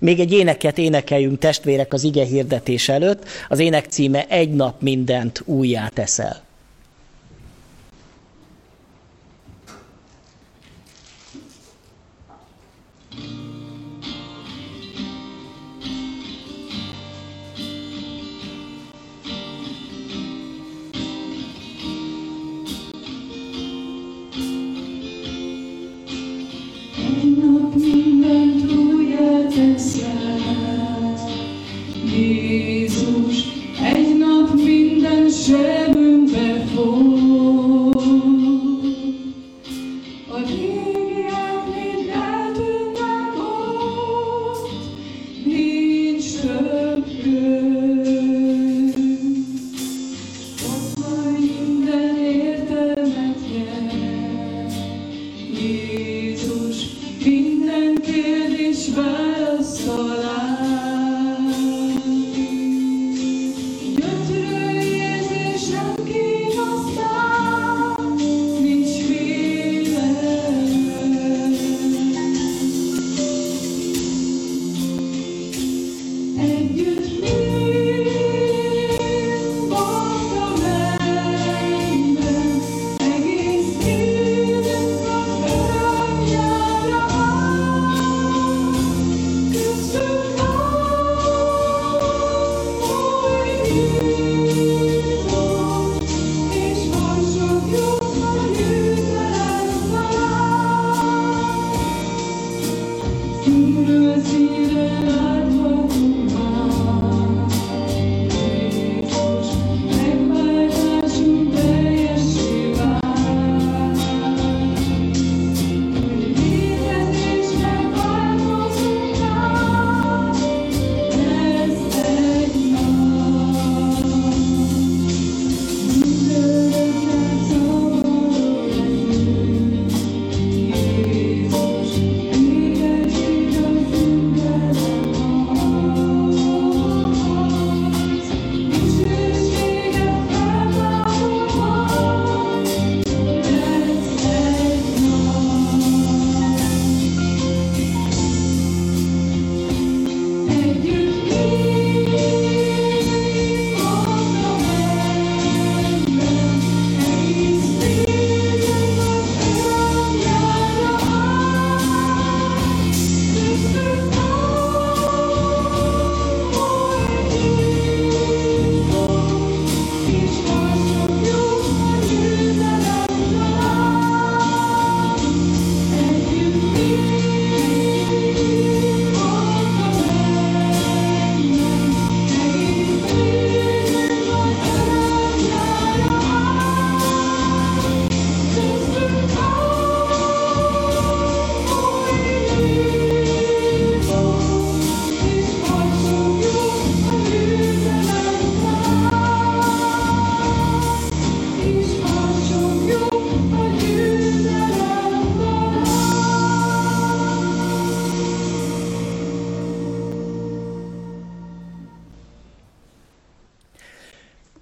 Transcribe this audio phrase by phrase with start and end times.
[0.00, 3.24] Még egy éneket énekeljünk testvérek az ige hirdetés előtt.
[3.48, 6.49] Az ének címe Egy nap mindent újjá teszel.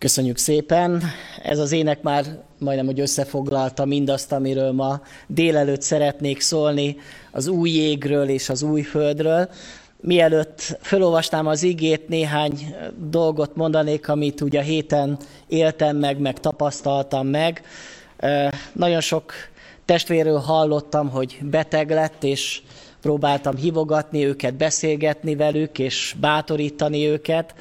[0.09, 1.03] Köszönjük szépen.
[1.43, 2.25] Ez az ének már
[2.59, 6.97] majdnem, hogy összefoglalta mindazt, amiről ma délelőtt szeretnék szólni,
[7.33, 9.49] az új jégről és az új földről.
[10.01, 12.75] Mielőtt felolvastám az igét, néhány
[13.11, 17.63] dolgot mondanék, amit ugye a héten éltem meg, meg tapasztaltam meg.
[18.73, 19.33] Nagyon sok
[19.85, 22.63] testvérről hallottam, hogy beteg lett, és
[23.01, 27.55] próbáltam hívogatni őket, beszélgetni velük, és bátorítani őket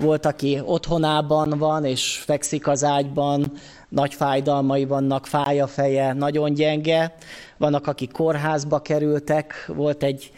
[0.00, 3.52] volt, aki otthonában van, és fekszik az ágyban,
[3.88, 7.14] nagy fájdalmai vannak, fáj a feje, nagyon gyenge.
[7.56, 10.32] Vannak, akik kórházba kerültek, volt egy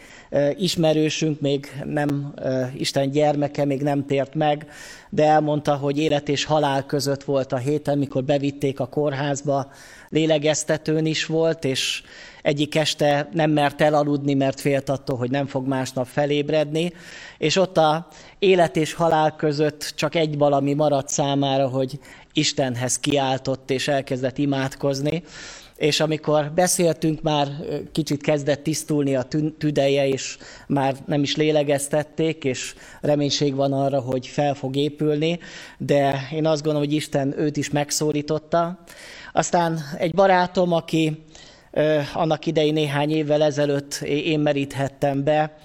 [0.55, 2.33] ismerősünk, még nem
[2.77, 4.67] Isten gyermeke, még nem tért meg,
[5.09, 9.71] de elmondta, hogy élet és halál között volt a héten, mikor bevitték a kórházba,
[10.09, 12.03] lélegeztetőn is volt, és
[12.43, 16.93] egyik este nem mert elaludni, mert félt attól, hogy nem fog másnap felébredni,
[17.37, 18.07] és ott a
[18.39, 21.99] élet és halál között csak egy valami maradt számára, hogy
[22.33, 25.23] Istenhez kiáltott és elkezdett imádkozni,
[25.77, 27.47] és amikor beszéltünk, már
[27.91, 30.37] kicsit kezdett tisztulni a tüdeje, és
[30.67, 35.39] már nem is lélegeztették, és reménység van arra, hogy fel fog épülni,
[35.77, 38.79] de én azt gondolom, hogy Isten őt is megszólította.
[39.33, 41.23] Aztán egy barátom, aki
[42.13, 45.57] annak idején néhány évvel ezelőtt én meríthettem be,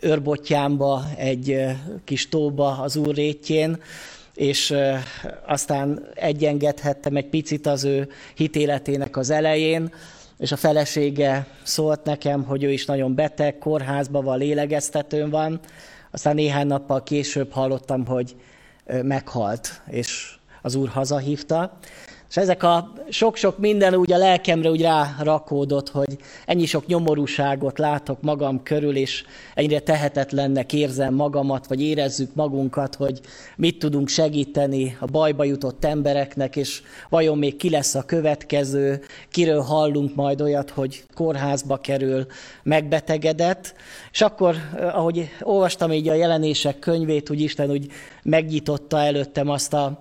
[0.00, 1.64] őrbottyámba, egy
[2.04, 3.82] kis tóba az úr rétjén,
[4.34, 4.74] és
[5.46, 9.92] aztán egyengedhettem egy picit az ő hitéletének az elején,
[10.38, 15.60] és a felesége szólt nekem, hogy ő is nagyon beteg, kórházban van, lélegeztetőn van.
[16.10, 18.36] Aztán néhány nappal később hallottam, hogy
[19.02, 21.78] meghalt, és az úr hazahívta.
[22.34, 26.16] És ezek a sok-sok minden úgy a lelkemre úgy rárakódott, hogy
[26.46, 33.20] ennyi sok nyomorúságot látok magam körül, és ennyire tehetetlennek érzem magamat, vagy érezzük magunkat, hogy
[33.56, 39.60] mit tudunk segíteni a bajba jutott embereknek, és vajon még ki lesz a következő, kiről
[39.60, 42.26] hallunk majd olyat, hogy kórházba kerül,
[42.62, 43.74] megbetegedett.
[44.12, 44.56] És akkor,
[44.92, 47.86] ahogy olvastam így a jelenések könyvét, úgy Isten úgy
[48.22, 50.00] megnyitotta előttem azt a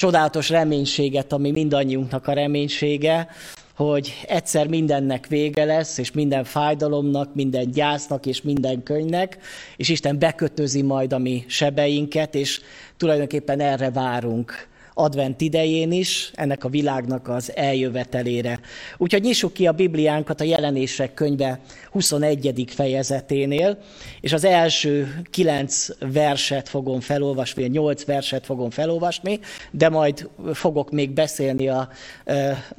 [0.00, 3.28] csodálatos reménységet, ami mindannyiunknak a reménysége,
[3.74, 9.38] hogy egyszer mindennek vége lesz, és minden fájdalomnak, minden gyásznak és minden könyvnek,
[9.76, 12.60] és Isten bekötözi majd a mi sebeinket, és
[12.96, 18.60] tulajdonképpen erre várunk advent idején is, ennek a világnak az eljövetelére.
[18.98, 21.60] Úgyhogy nyissuk ki a Bibliánkat a jelenések könyve
[21.90, 22.64] 21.
[22.66, 23.78] fejezeténél,
[24.20, 29.38] és az első kilenc verset fogom felolvasni, nyolc verset fogom felolvasni,
[29.70, 31.88] de majd fogok még beszélni a,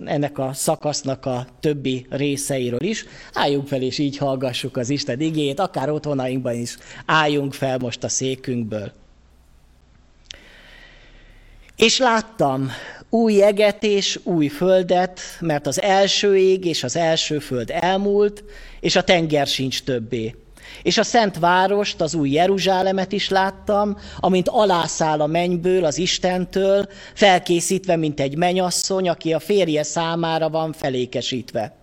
[0.06, 3.06] ennek a szakasznak a többi részeiről is.
[3.34, 8.10] Álljunk fel, és így hallgassuk az Isten igét, akár otthonainkban is álljunk fel most a
[8.10, 9.01] székünkből.
[11.82, 12.72] És láttam
[13.10, 18.44] új eget és új földet, mert az első ég és az első föld elmúlt,
[18.80, 20.36] és a tenger sincs többé.
[20.84, 26.88] És a szent várost, az új Jeruzsálemet is láttam, amint alászáll a mennyből, az Istentől,
[27.14, 31.81] felkészítve, mint egy menyasszony, aki a férje számára van felékesítve.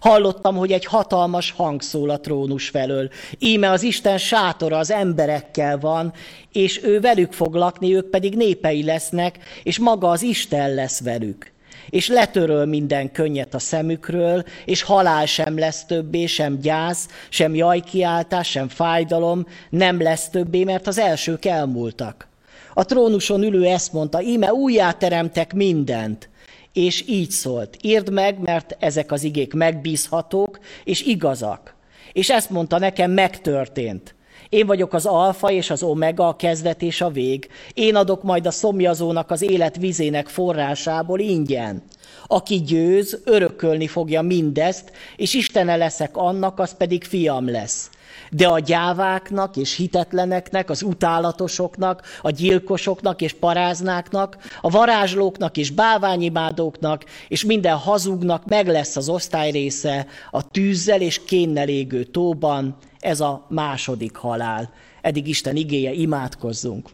[0.00, 3.10] Hallottam, hogy egy hatalmas hang szól a trónus felől.
[3.38, 6.12] Íme az Isten sátora az emberekkel van,
[6.52, 11.52] és ő velük fog lakni, ők pedig népei lesznek, és maga az Isten lesz velük
[11.90, 18.50] és letöröl minden könnyet a szemükről, és halál sem lesz többé, sem gyász, sem jajkiáltás,
[18.50, 22.28] sem fájdalom, nem lesz többé, mert az elsők elmúltak.
[22.74, 26.28] A trónuson ülő ezt mondta, íme újjáteremtek mindent,
[26.72, 31.74] és így szólt, írd meg, mert ezek az igék megbízhatók és igazak.
[32.12, 34.14] És ezt mondta nekem, megtörtént.
[34.48, 37.48] Én vagyok az alfa és az omega, a kezdet és a vég.
[37.74, 41.82] Én adok majd a szomjazónak az élet vizének forrásából ingyen.
[42.26, 47.90] Aki győz, örökölni fogja mindezt, és Istene leszek annak, az pedig fiam lesz.
[48.34, 57.04] De a gyáváknak és hitetleneknek, az utálatosoknak, a gyilkosoknak és paráznáknak, a varázslóknak és báványimádóknak,
[57.28, 63.20] és minden hazugnak meg lesz az osztály része a tűzzel és kénnel égő tóban, ez
[63.20, 64.72] a második halál.
[65.00, 66.88] Eddig Isten igéje, imádkozzunk.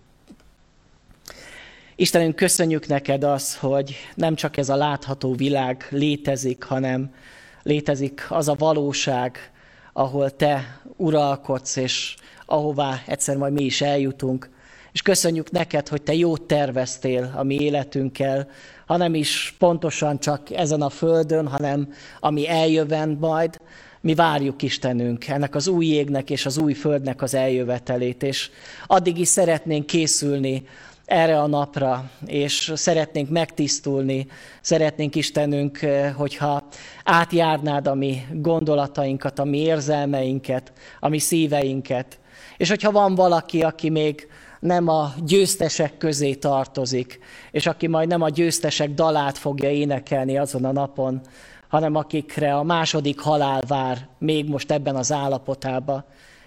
[1.96, 7.14] Istenünk, köszönjük neked az, hogy nem csak ez a látható világ létezik, hanem
[7.62, 9.50] létezik az a valóság,
[9.92, 12.16] ahol te uralkodsz, és
[12.46, 14.50] ahová egyszer majd mi is eljutunk.
[14.92, 18.48] És köszönjük neked, hogy te jót terveztél a mi életünkkel,
[18.86, 23.60] hanem is pontosan csak ezen a földön, hanem ami eljövend majd,
[24.00, 28.50] mi várjuk Istenünk ennek az új égnek és az új földnek az eljövetelét, és
[28.86, 30.66] addig is szeretnénk készülni
[31.08, 34.26] erre a napra, és szeretnénk megtisztulni,
[34.60, 36.62] szeretnénk Istenünk, eh, hogyha
[37.04, 42.18] átjárnád a mi gondolatainkat, a mi érzelmeinket, a mi szíveinket.
[42.56, 44.28] És hogyha van valaki, aki még
[44.60, 47.18] nem a győztesek közé tartozik,
[47.50, 51.20] és aki majd nem a győztesek dalát fogja énekelni azon a napon,
[51.68, 56.04] hanem akikre a második halál vár még most ebben az állapotában.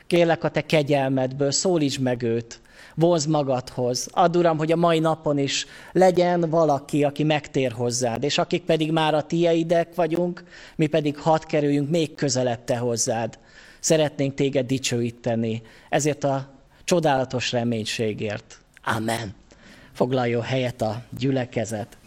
[0.07, 2.61] Kérlek a te kegyelmedből, szólíts meg őt,
[2.95, 4.07] vonz magadhoz.
[4.11, 8.91] Add, Uram, hogy a mai napon is legyen valaki, aki megtér hozzád, és akik pedig
[8.91, 10.43] már a tieidek vagyunk,
[10.75, 13.39] mi pedig hadd kerüljünk még közelebb te hozzád.
[13.79, 16.49] Szeretnénk téged dicsőíteni, ezért a
[16.83, 18.59] csodálatos reménységért.
[18.83, 19.33] Amen.
[19.93, 21.97] Foglaljon helyet a gyülekezet.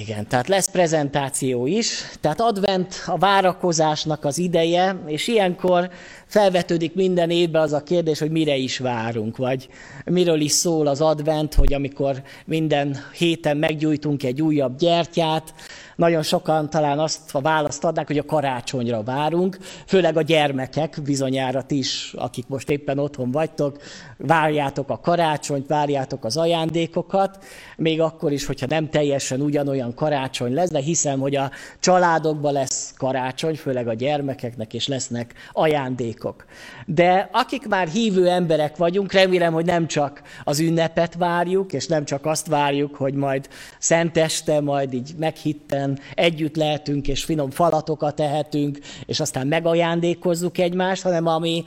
[0.00, 5.90] Igen, tehát lesz prezentáció is, tehát advent a várakozásnak az ideje, és ilyenkor
[6.26, 9.68] felvetődik minden évben az a kérdés, hogy mire is várunk, vagy
[10.04, 15.54] miről is szól az advent, hogy amikor minden héten meggyújtunk egy újabb gyertyát,
[16.00, 21.64] nagyon sokan talán azt a választ adnák, hogy a karácsonyra várunk, főleg a gyermekek, bizonyára
[21.68, 23.76] is, akik most éppen otthon vagytok,
[24.16, 27.44] várjátok a karácsonyt, várjátok az ajándékokat,
[27.76, 32.94] még akkor is, hogyha nem teljesen ugyanolyan karácsony lesz, de hiszem, hogy a családokban lesz
[32.96, 36.44] karácsony, főleg a gyermekeknek, és lesznek ajándékok.
[36.86, 42.04] De akik már hívő emberek vagyunk, remélem, hogy nem csak az ünnepet várjuk, és nem
[42.04, 48.78] csak azt várjuk, hogy majd szenteste, majd így meghitten együtt lehetünk, és finom falatokat tehetünk,
[49.06, 51.64] és aztán megajándékozzuk egymást, hanem ami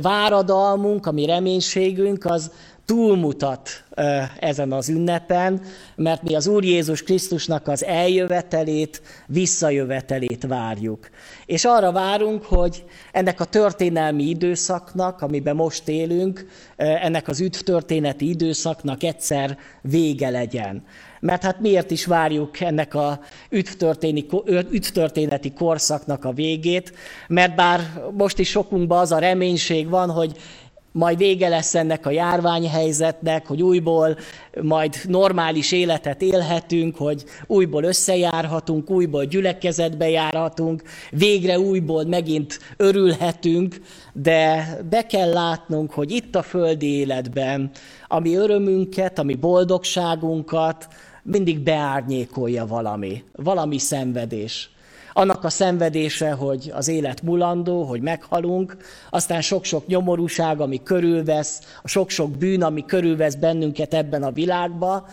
[0.00, 2.50] váradalmunk, ami reménységünk, az
[2.84, 3.84] túlmutat
[4.38, 5.60] ezen az ünnepen,
[5.96, 11.08] mert mi az Úr Jézus Krisztusnak az eljövetelét, visszajövetelét várjuk.
[11.46, 19.02] És arra várunk, hogy ennek a történelmi időszaknak, amiben most élünk, ennek az üdvtörténeti időszaknak
[19.02, 20.84] egyszer vége legyen.
[21.20, 23.20] Mert hát miért is várjuk ennek a
[24.70, 26.92] üdvtörténeti korszaknak a végét?
[27.28, 30.36] Mert bár most is sokunkban az a reménység van, hogy
[30.96, 34.16] majd vége lesz ennek a járványhelyzetnek, hogy újból
[34.62, 43.80] majd normális életet élhetünk, hogy újból összejárhatunk, újból gyülekezetbe járhatunk, végre újból megint örülhetünk,
[44.12, 47.70] de be kell látnunk, hogy itt a földi életben,
[48.06, 50.88] ami örömünket, ami boldogságunkat
[51.22, 54.70] mindig beárnyékolja valami, valami szenvedés
[55.16, 58.76] annak a szenvedése, hogy az élet mulandó, hogy meghalunk,
[59.10, 65.04] aztán sok-sok nyomorúság, ami körülvesz, a sok-sok bűn, ami körülvesz bennünket ebben a világban,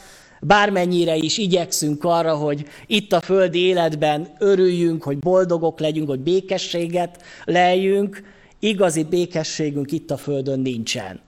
[0.42, 7.22] bármennyire is igyekszünk arra, hogy itt a földi életben örüljünk, hogy boldogok legyünk, hogy békességet
[7.44, 8.24] leljünk,
[8.60, 11.20] igazi békességünk itt a földön nincsen.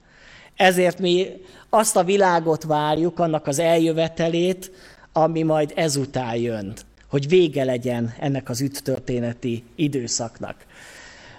[0.56, 1.26] Ezért mi
[1.70, 4.70] azt a világot várjuk, annak az eljövetelét,
[5.12, 6.74] ami majd ezután jön
[7.16, 10.56] hogy vége legyen ennek az üttörténeti időszaknak.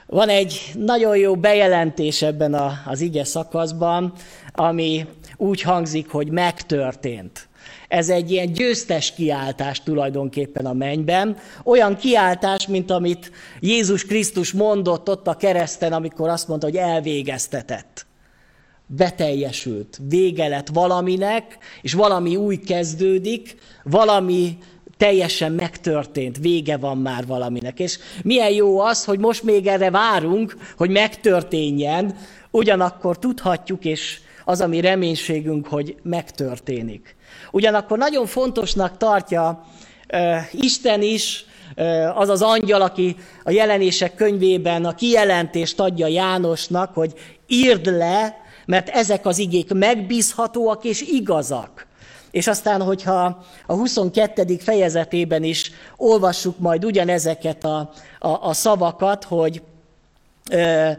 [0.05, 4.13] Van egy nagyon jó bejelentés ebben a, az ige szakaszban,
[4.53, 5.05] ami
[5.35, 7.47] úgy hangzik, hogy megtörtént.
[7.87, 15.09] Ez egy ilyen győztes kiáltás tulajdonképpen a mennyben, olyan kiáltás, mint amit Jézus Krisztus mondott
[15.09, 18.05] ott a kereszten, amikor azt mondta, hogy elvégeztetett.
[18.85, 24.57] Beteljesült, vége lett valaminek, és valami új kezdődik, valami
[24.97, 27.79] teljesen megtörtént, vége van már valaminek.
[27.79, 32.17] És milyen jó az, hogy most még erre várunk, hogy megtörténjen,
[32.51, 37.15] ugyanakkor tudhatjuk, és az a mi reménységünk, hogy megtörténik.
[37.51, 39.65] Ugyanakkor nagyon fontosnak tartja
[40.13, 41.45] uh, Isten is,
[41.77, 47.13] uh, az az angyal, aki a jelenések könyvében a kijelentést adja Jánosnak, hogy
[47.47, 51.86] írd le, mert ezek az igék megbízhatóak és igazak.
[52.37, 54.57] És aztán, hogyha a 22.
[54.57, 59.61] fejezetében is olvassuk majd ugyanezeket a, a, a szavakat, hogy,
[60.51, 60.91] ö,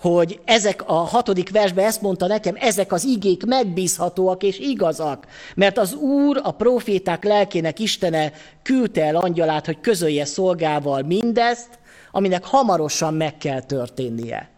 [0.00, 5.78] hogy ezek a hatodik versben ezt mondta nekem, ezek az igék megbízhatóak és igazak, mert
[5.78, 8.32] az Úr, a proféták lelkének Istene
[8.62, 11.68] küldte el angyalát, hogy közölje szolgával mindezt,
[12.10, 14.50] aminek hamarosan meg kell történnie.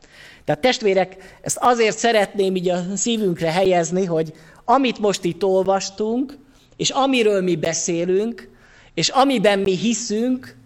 [0.44, 4.32] Tehát testvérek, ezt azért szeretném így a szívünkre helyezni, hogy
[4.68, 6.38] amit most itt olvastunk,
[6.76, 8.50] és amiről mi beszélünk,
[8.94, 10.56] és amiben mi hiszünk,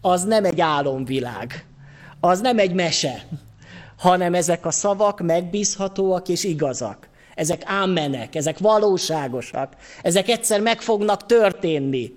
[0.00, 1.66] az nem egy álomvilág,
[2.20, 3.26] az nem egy mese,
[3.98, 7.08] hanem ezek a szavak megbízhatóak és igazak.
[7.34, 12.12] Ezek ámenek, ezek valóságosak, ezek egyszer meg fognak történni.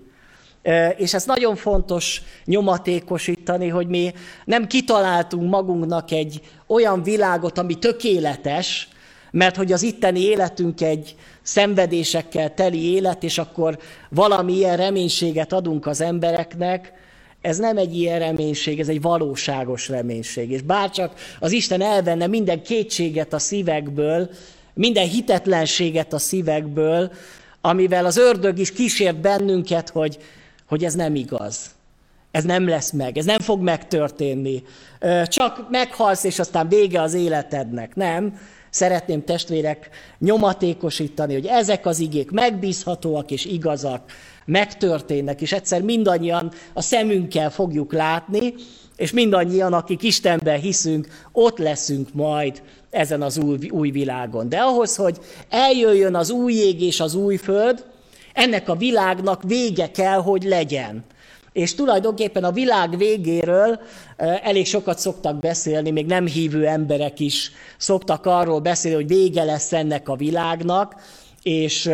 [0.98, 4.14] És ez nagyon fontos nyomatékosítani, hogy mi
[4.46, 8.88] nem kitaláltunk magunknak egy olyan világot, ami tökéletes,
[9.36, 15.86] mert hogy az itteni életünk egy szenvedésekkel teli élet, és akkor valami ilyen reménységet adunk
[15.86, 16.94] az embereknek,
[17.42, 20.52] ez nem egy ilyen reménység, ez egy valóságos reménység.
[20.52, 24.30] És bárcsak az Isten elvenne minden kétséget a szívekből,
[24.74, 27.12] minden hitetlenséget a szívekből,
[27.62, 30.18] amivel az ördög is kísért bennünket, hogy,
[30.68, 31.70] hogy ez nem igaz.
[32.32, 34.64] Ez nem lesz meg, ez nem fog megtörténni.
[35.26, 37.96] Csak meghalsz, és aztán vége az életednek.
[37.96, 38.38] Nem,
[38.76, 39.90] szeretném testvérek
[40.20, 44.12] nyomatékosítani, hogy ezek az igék megbízhatóak és igazak,
[44.46, 48.54] megtörténnek, és egyszer mindannyian a szemünkkel fogjuk látni,
[48.96, 54.50] és mindannyian, akik Istenben hiszünk, ott leszünk majd ezen az új, új világon.
[54.50, 55.18] De ahhoz, hogy
[55.50, 57.86] eljöjjön az új ég és az új föld,
[58.34, 61.04] ennek a világnak vége kell, hogy legyen.
[61.56, 63.80] És tulajdonképpen a világ végéről
[64.18, 69.74] elég sokat szoktak beszélni, még nem hívő emberek is szoktak arról beszélni, hogy vége lesz
[69.74, 70.96] ennek a világnak,
[71.44, 71.90] és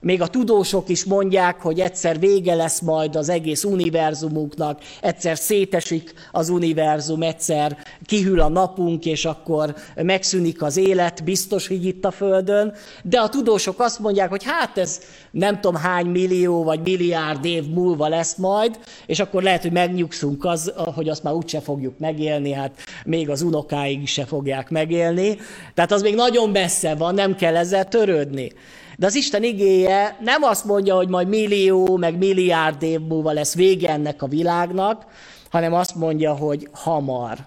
[0.00, 6.14] még a tudósok is mondják, hogy egyszer vége lesz majd az egész univerzumunknak, egyszer szétesik
[6.32, 7.76] az univerzum, egyszer
[8.06, 12.74] kihűl a napunk, és akkor megszűnik az élet, biztos, hogy itt a Földön.
[13.02, 15.00] De a tudósok azt mondják, hogy hát ez
[15.30, 20.44] nem tudom hány millió vagy milliárd év múlva lesz majd, és akkor lehet, hogy megnyugszunk
[20.44, 22.72] az, hogy azt már úgyse fogjuk megélni, hát
[23.04, 25.38] még az unokáig se fogják megélni.
[25.74, 28.52] Tehát az még nagyon messze van, nem kell ezzel törődni.
[28.96, 33.54] De az Isten igéje nem azt mondja, hogy majd millió, meg milliárd év múlva lesz
[33.54, 35.04] vége ennek a világnak,
[35.50, 37.38] hanem azt mondja, hogy hamar,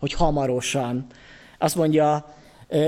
[0.00, 1.06] hogy hamarosan.
[1.58, 2.34] Azt mondja,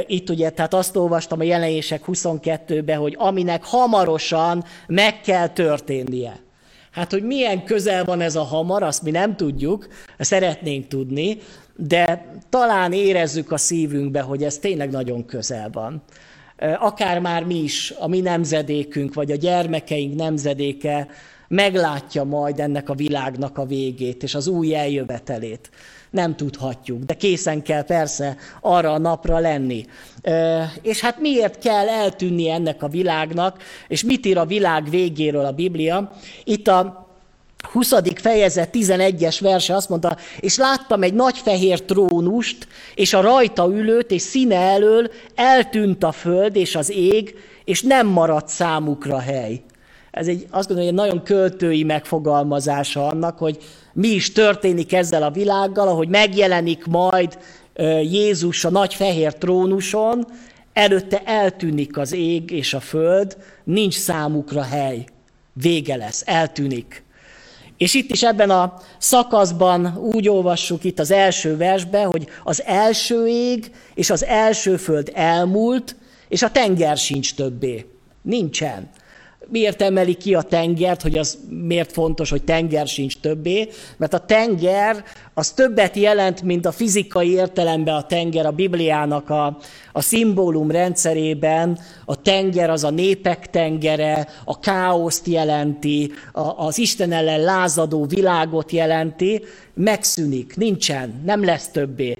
[0.06, 6.42] itt ugye, tehát azt olvastam a jelenések 22-ben, hogy aminek hamarosan meg kell történnie.
[6.90, 11.38] Hát, hogy milyen közel van ez a hamar, azt mi nem tudjuk, szeretnénk tudni,
[11.76, 16.02] de talán érezzük a szívünkbe, hogy ez tényleg nagyon közel van
[16.78, 21.08] akár már mi is, a mi nemzedékünk, vagy a gyermekeink nemzedéke
[21.48, 25.70] meglátja majd ennek a világnak a végét, és az új eljövetelét.
[26.10, 29.84] Nem tudhatjuk, de készen kell persze arra a napra lenni.
[30.82, 35.52] És hát miért kell eltűnni ennek a világnak, és mit ír a világ végéről a
[35.52, 36.12] Biblia?
[36.44, 37.03] Itt a
[37.74, 37.92] 20.
[38.14, 44.10] fejezet 11-es verse azt mondta, és láttam egy nagy fehér trónust, és a rajta ülőt,
[44.10, 49.62] és színe elől eltűnt a föld és az ég, és nem maradt számukra hely.
[50.10, 53.58] Ez egy, azt gondolom, egy nagyon költői megfogalmazása annak, hogy
[53.92, 57.38] mi is történik ezzel a világgal, ahogy megjelenik majd
[58.02, 60.26] Jézus a nagy fehér trónuson,
[60.72, 65.04] előtte eltűnik az ég és a föld, nincs számukra hely.
[65.52, 67.03] Vége lesz, eltűnik.
[67.76, 73.26] És itt is ebben a szakaszban úgy olvassuk itt az első versben, hogy az első
[73.26, 75.96] ég és az első föld elmúlt,
[76.28, 77.86] és a tenger sincs többé.
[78.22, 78.90] Nincsen.
[79.48, 83.68] Miért emeli ki a tengert, hogy az miért fontos, hogy tenger sincs többé?
[83.96, 89.58] Mert a tenger az többet jelent, mint a fizikai értelemben a tenger a Bibliának a,
[89.92, 91.78] a szimbólum rendszerében.
[92.04, 98.70] A tenger az a népek tengere, a káoszt jelenti, a, az Isten ellen lázadó világot
[98.70, 99.42] jelenti.
[99.74, 102.18] Megszűnik, nincsen, nem lesz többé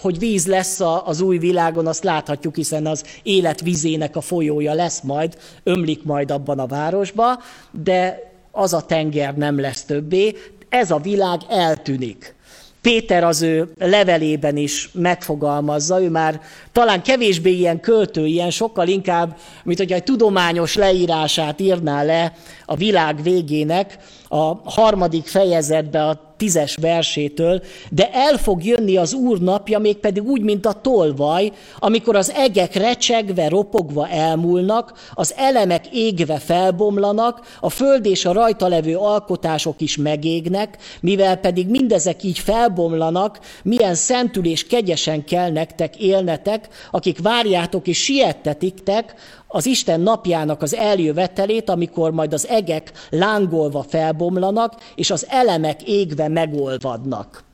[0.00, 5.00] hogy víz lesz az új világon, azt láthatjuk, hiszen az élet vizének a folyója lesz
[5.00, 10.36] majd, ömlik majd abban a városba, de az a tenger nem lesz többé,
[10.68, 12.34] ez a világ eltűnik.
[12.80, 16.40] Péter az ő levelében is megfogalmazza, ő már
[16.72, 22.32] talán kevésbé ilyen költő, ilyen sokkal inkább, mint hogy egy tudományos leírását írná le
[22.66, 29.38] a világ végének, a harmadik fejezetbe a tízes versétől, de el fog jönni az Úr
[29.40, 36.38] napja, mégpedig úgy, mint a tolvaj, amikor az egek recsegve, ropogva elmúlnak, az elemek égve
[36.38, 43.40] felbomlanak, a föld és a rajta levő alkotások is megégnek, mivel pedig mindezek így felbomlanak,
[43.62, 49.14] milyen szentül és kegyesen kell nektek élnetek, akik várjátok és siettetiktek,
[49.54, 56.28] az Isten napjának az eljövetelét, amikor majd az egek lángolva felbomlanak, és az elemek égve
[56.32, 57.44] megolvadnak.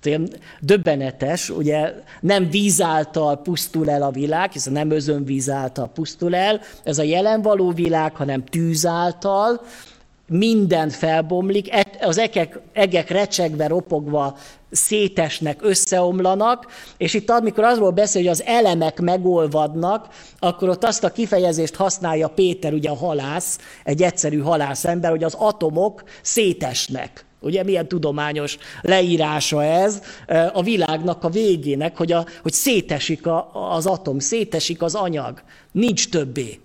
[0.00, 5.88] Tehát olyan döbbenetes, ugye nem víz által pusztul el a világ, hiszen nem özönvíz által
[5.88, 9.60] pusztul el, ez a jelen való világ, hanem tűz által,
[10.28, 14.36] minden felbomlik, az egek, egek recsegve, ropogva
[14.70, 21.10] szétesnek, összeomlanak, és itt amikor azról beszél, hogy az elemek megolvadnak, akkor ott azt a
[21.10, 27.25] kifejezést használja Péter, ugye a halász, egy egyszerű halász ember, hogy az atomok szétesnek.
[27.40, 30.02] Ugye milyen tudományos leírása ez
[30.52, 36.08] a világnak a végének, hogy, a, hogy szétesik a, az atom, szétesik az anyag, nincs
[36.08, 36.60] többé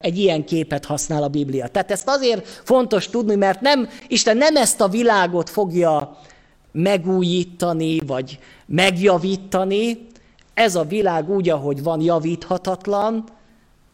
[0.00, 1.68] egy ilyen képet használ a Biblia.
[1.68, 6.18] Tehát ezt azért fontos tudni, mert nem, Isten nem ezt a világot fogja
[6.72, 10.06] megújítani, vagy megjavítani.
[10.54, 13.24] Ez a világ úgy, ahogy van, javíthatatlan,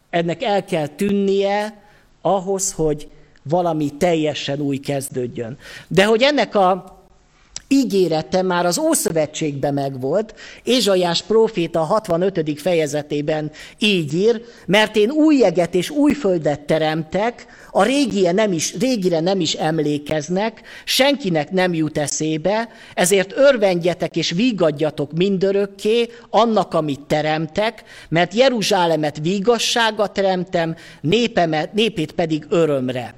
[0.09, 1.83] ennek el kell tűnnie
[2.21, 3.09] ahhoz, hogy
[3.49, 5.57] valami teljesen új kezdődjön.
[5.87, 6.95] De hogy ennek a
[7.67, 12.61] ígérete már az Ószövetségben megvolt, Ézsajás próféta a 65.
[12.61, 18.75] fejezetében így ír, mert én új jeget és új földet teremtek, a régire nem is,
[18.79, 27.01] régire nem is emlékeznek, senkinek nem jut eszébe, ezért örvendjetek és vígadjatok mindörökké annak, amit
[27.07, 33.13] teremtek, mert Jeruzsálemet vígassága teremtem, népemet, népét pedig örömre.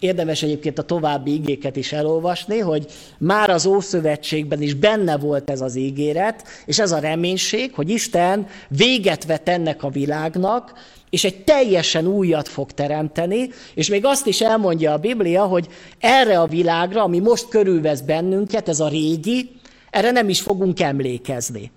[0.00, 2.86] Érdemes egyébként a további igéket is elolvasni, hogy
[3.18, 8.46] már az Ószövetségben is benne volt ez az ígéret, és ez a reménység, hogy Isten
[8.68, 10.72] véget vet ennek a világnak,
[11.10, 16.40] és egy teljesen újat fog teremteni, és még azt is elmondja a Biblia, hogy erre
[16.40, 19.50] a világra, ami most körülvesz bennünket, ez a régi,
[19.90, 21.70] erre nem is fogunk emlékezni.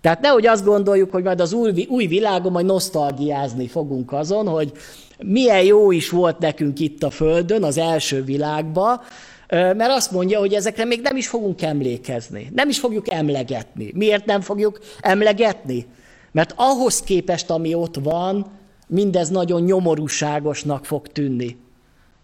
[0.00, 4.72] Tehát nehogy azt gondoljuk, hogy majd az új, új világon majd nosztalgiázni fogunk azon, hogy
[5.18, 9.00] milyen jó is volt nekünk itt a Földön, az első világban,
[9.48, 13.90] mert azt mondja, hogy ezekre még nem is fogunk emlékezni, nem is fogjuk emlegetni.
[13.94, 15.86] Miért nem fogjuk emlegetni?
[16.32, 18.46] Mert ahhoz képest, ami ott van,
[18.86, 21.56] mindez nagyon nyomorúságosnak fog tűnni.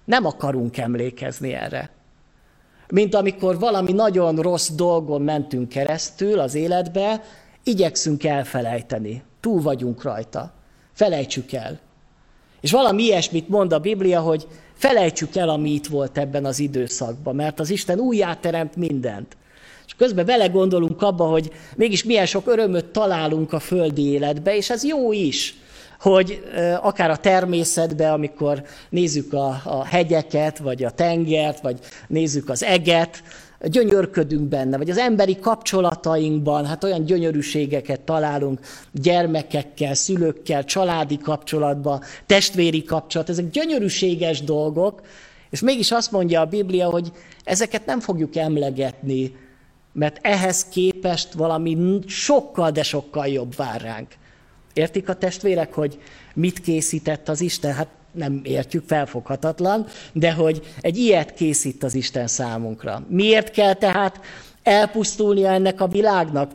[0.04, 1.90] Nem akarunk emlékezni erre.
[2.88, 7.22] Mint amikor valami nagyon rossz dolgon mentünk keresztül az életbe,
[7.66, 9.22] igyekszünk elfelejteni.
[9.40, 10.52] Túl vagyunk rajta.
[10.92, 11.78] Felejtsük el.
[12.60, 17.34] És valami ilyesmit mond a Biblia, hogy felejtsük el, ami itt volt ebben az időszakban,
[17.34, 19.36] mert az Isten újjáteremt mindent.
[19.86, 24.70] És közben vele gondolunk abba, hogy mégis milyen sok örömöt találunk a földi életbe, és
[24.70, 25.54] ez jó is
[26.00, 26.42] hogy
[26.80, 33.22] akár a természetben, amikor nézzük a, a hegyeket, vagy a tengert, vagy nézzük az eget,
[33.60, 38.60] gyönyörködünk benne, vagy az emberi kapcsolatainkban, hát olyan gyönyörűségeket találunk
[38.92, 45.00] gyermekekkel, szülőkkel, családi kapcsolatban, testvéri kapcsolat, ezek gyönyörűséges dolgok,
[45.50, 47.12] és mégis azt mondja a Biblia, hogy
[47.44, 49.34] ezeket nem fogjuk emlegetni,
[49.92, 54.08] mert ehhez képest valami sokkal, de sokkal jobb vár ránk.
[54.72, 55.98] Értik a testvérek, hogy
[56.34, 57.72] mit készített az Isten?
[57.72, 63.02] Hát nem értjük, felfoghatatlan, de hogy egy ilyet készít az Isten számunkra.
[63.08, 64.20] Miért kell tehát
[64.62, 66.50] elpusztulnia ennek a világnak?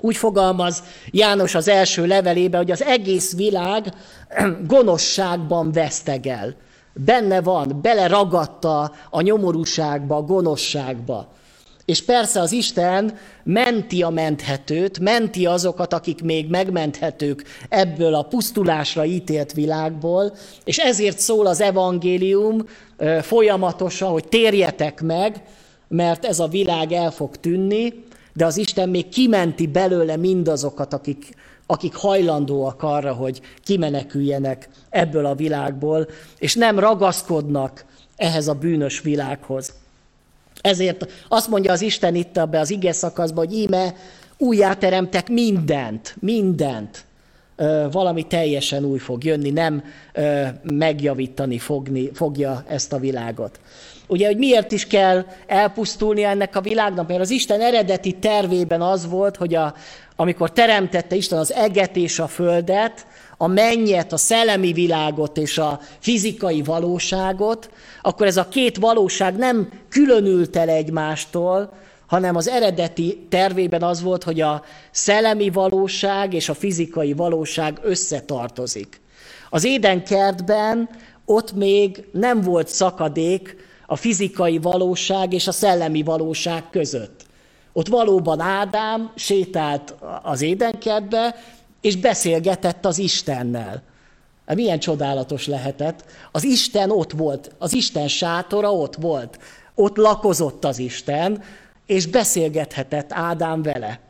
[0.00, 3.94] Úgy fogalmaz János az első levelében, hogy az egész világ
[4.66, 6.54] gonoszságban vesztegel.
[6.92, 11.28] Benne van, beleragadta a nyomorúságba, a gonoszságba.
[11.86, 19.04] És persze az Isten menti a menthetőt, menti azokat, akik még megmenthetők ebből a pusztulásra
[19.04, 22.66] ítélt világból, és ezért szól az evangélium
[23.20, 25.42] folyamatosan, hogy térjetek meg,
[25.88, 31.34] mert ez a világ el fog tűnni, de az Isten még kimenti belőle mindazokat, akik,
[31.66, 37.84] akik hajlandóak arra, hogy kimeneküljenek ebből a világból, és nem ragaszkodnak
[38.16, 39.72] ehhez a bűnös világhoz.
[40.66, 43.94] Ezért azt mondja az Isten itt abban az ige szakaszban, hogy íme
[44.38, 47.04] újjáteremtek mindent, mindent.
[47.90, 49.84] Valami teljesen új fog jönni, nem
[50.62, 53.60] megjavítani fogni, fogja ezt a világot.
[54.06, 57.08] Ugye, hogy miért is kell elpusztulni ennek a világnak?
[57.08, 59.74] Mert az Isten eredeti tervében az volt, hogy a,
[60.16, 65.80] amikor teremtette Isten az eget és a földet, a mennyet, a szellemi világot és a
[65.98, 67.70] fizikai valóságot,
[68.02, 71.72] akkor ez a két valóság nem különült el egymástól,
[72.06, 79.00] hanem az eredeti tervében az volt, hogy a szellemi valóság és a fizikai valóság összetartozik.
[79.50, 80.88] Az édenkertben
[81.24, 87.24] ott még nem volt szakadék a fizikai valóság és a szellemi valóság között.
[87.72, 91.34] Ott valóban Ádám sétált az édenkertbe,
[91.86, 93.82] és beszélgetett az Istennel.
[94.46, 96.04] Hát milyen csodálatos lehetett.
[96.32, 99.38] Az Isten ott volt, az Isten sátora ott volt.
[99.74, 101.42] Ott lakozott az Isten,
[101.86, 104.00] és beszélgethetett Ádám vele.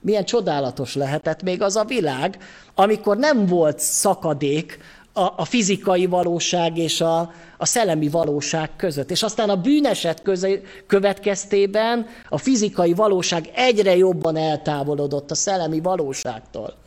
[0.00, 2.38] Milyen csodálatos lehetett még az a világ,
[2.74, 4.78] amikor nem volt szakadék
[5.12, 9.10] a, a fizikai valóság és a, a szellemi valóság között.
[9.10, 16.82] És aztán a bűneset közé, következtében a fizikai valóság egyre jobban eltávolodott a szellemi valóságtól.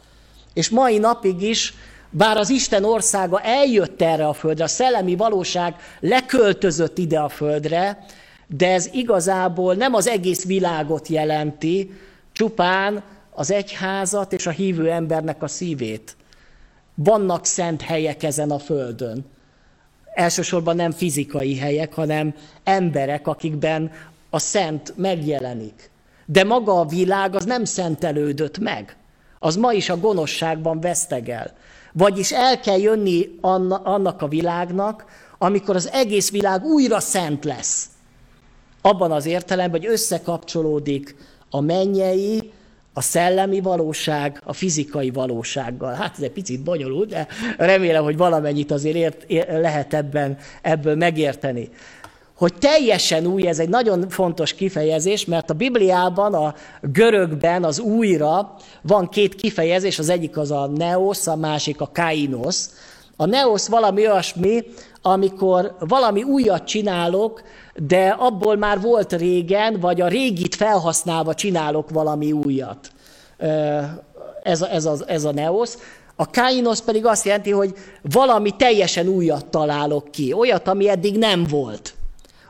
[0.58, 1.74] És mai napig is,
[2.10, 8.06] bár az Isten országa eljött erre a földre, a szellemi valóság leköltözött ide a földre,
[8.48, 11.92] de ez igazából nem az egész világot jelenti,
[12.32, 16.16] csupán az egyházat és a hívő embernek a szívét.
[16.96, 19.26] Vannak szent helyek ezen a földön.
[20.14, 23.92] Elsősorban nem fizikai helyek, hanem emberek, akikben
[24.30, 25.90] a szent megjelenik.
[26.26, 28.96] De maga a világ az nem szentelődött meg
[29.40, 31.54] az ma is a gonoszságban vesztegel.
[31.94, 33.30] Vagyis el kell jönni
[33.84, 35.06] annak a világnak,
[35.38, 37.86] amikor az egész világ újra szent lesz.
[38.82, 41.16] Abban az értelemben, hogy összekapcsolódik
[41.50, 42.52] a mennyei,
[42.94, 45.94] a szellemi valóság a fizikai valósággal.
[45.94, 51.70] Hát ez egy picit bonyolult, de remélem, hogy valamennyit azért ért, lehet ebben, ebből megérteni
[52.38, 58.56] hogy teljesen új, ez egy nagyon fontos kifejezés, mert a Bibliában, a görögben az újra
[58.82, 62.56] van két kifejezés, az egyik az a neos, a másik a kainos.
[63.16, 64.64] A neosz valami olyasmi,
[65.02, 67.42] amikor valami újat csinálok,
[67.76, 72.92] de abból már volt régen, vagy a régit felhasználva csinálok valami újat.
[74.44, 75.78] Ez a, ez a, ez a neosz.
[76.16, 81.46] A kainos pedig azt jelenti, hogy valami teljesen újat találok ki, olyat, ami eddig nem
[81.50, 81.97] volt.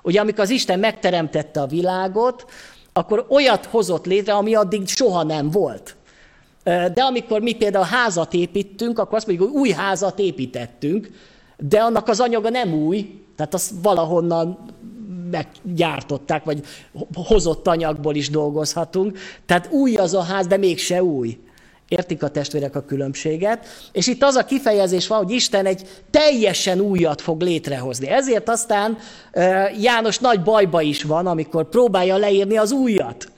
[0.08, 2.46] Ugye amikor az Isten megteremtette a világot,
[2.94, 5.96] akkor olyat hozott létre, ami addig soha nem volt.
[6.64, 11.10] De amikor mi például házat építünk, akkor azt mondjuk, hogy új házat építettünk,
[11.58, 14.58] de annak az anyaga nem új, tehát azt valahonnan
[15.32, 16.66] meggyártották, vagy
[17.14, 19.18] hozott anyagból is dolgozhatunk.
[19.46, 21.40] Tehát új az a ház, de mégse új.
[21.88, 23.66] Értik a testvérek a különbséget?
[23.92, 28.08] És itt az a kifejezés van, hogy Isten egy teljesen újat fog létrehozni.
[28.08, 28.98] Ezért aztán
[29.80, 33.32] János nagy bajba is van, amikor próbálja leírni az újat.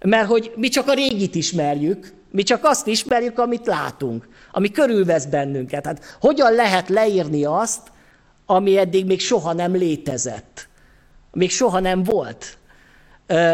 [0.00, 5.24] Mert hogy mi csak a régit ismerjük, mi csak azt ismerjük, amit látunk, ami körülvesz
[5.24, 5.86] bennünket.
[5.86, 7.80] Hát hogyan lehet leírni azt,
[8.46, 10.68] ami eddig még soha nem létezett,
[11.32, 12.56] még soha nem volt.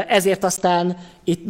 [0.09, 1.47] Ezért aztán itt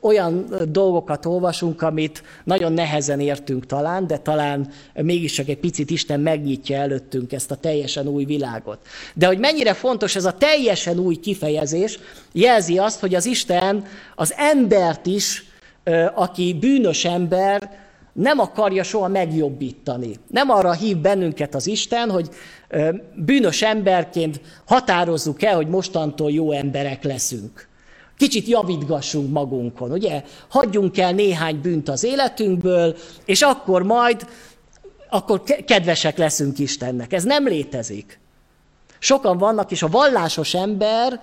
[0.00, 6.76] olyan dolgokat olvasunk, amit nagyon nehezen értünk talán, de talán mégis egy picit Isten megnyitja
[6.76, 8.78] előttünk ezt a teljesen új világot.
[9.14, 11.98] De hogy mennyire fontos ez a teljesen új kifejezés,
[12.32, 13.84] jelzi azt, hogy az Isten
[14.14, 15.44] az embert is,
[16.14, 17.85] aki bűnös ember,
[18.16, 20.16] nem akarja soha megjobbítani.
[20.30, 22.28] Nem arra hív bennünket az Isten, hogy
[23.14, 27.68] bűnös emberként határozzuk el, hogy mostantól jó emberek leszünk.
[28.16, 30.22] Kicsit javítgassunk magunkon, ugye?
[30.48, 34.26] Hagyjunk el néhány bűnt az életünkből, és akkor majd,
[35.10, 37.12] akkor kedvesek leszünk Istennek.
[37.12, 38.18] Ez nem létezik.
[38.98, 41.20] Sokan vannak, és a vallásos ember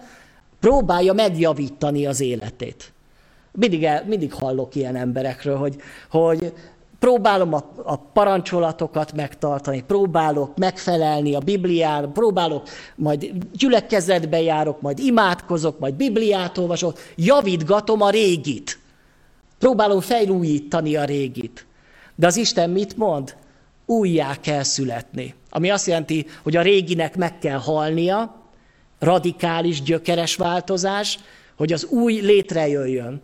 [0.59, 2.93] próbálja megjavítani az életét.
[3.51, 5.75] Mindig, mindig hallok ilyen emberekről, hogy,
[6.09, 6.53] hogy
[7.03, 15.79] próbálom a, a parancsolatokat megtartani, próbálok megfelelni a Bibliára, próbálok, majd gyülekezetbe járok, majd imádkozok,
[15.79, 18.79] majd Bibliát olvasok, javítgatom a régit.
[19.59, 21.65] Próbálom felújítani a régit.
[22.15, 23.35] De az Isten mit mond?
[23.85, 25.33] Újjá kell születni.
[25.49, 28.35] Ami azt jelenti, hogy a réginek meg kell halnia,
[28.99, 31.19] radikális, gyökeres változás,
[31.57, 33.21] hogy az új létrejöjjön.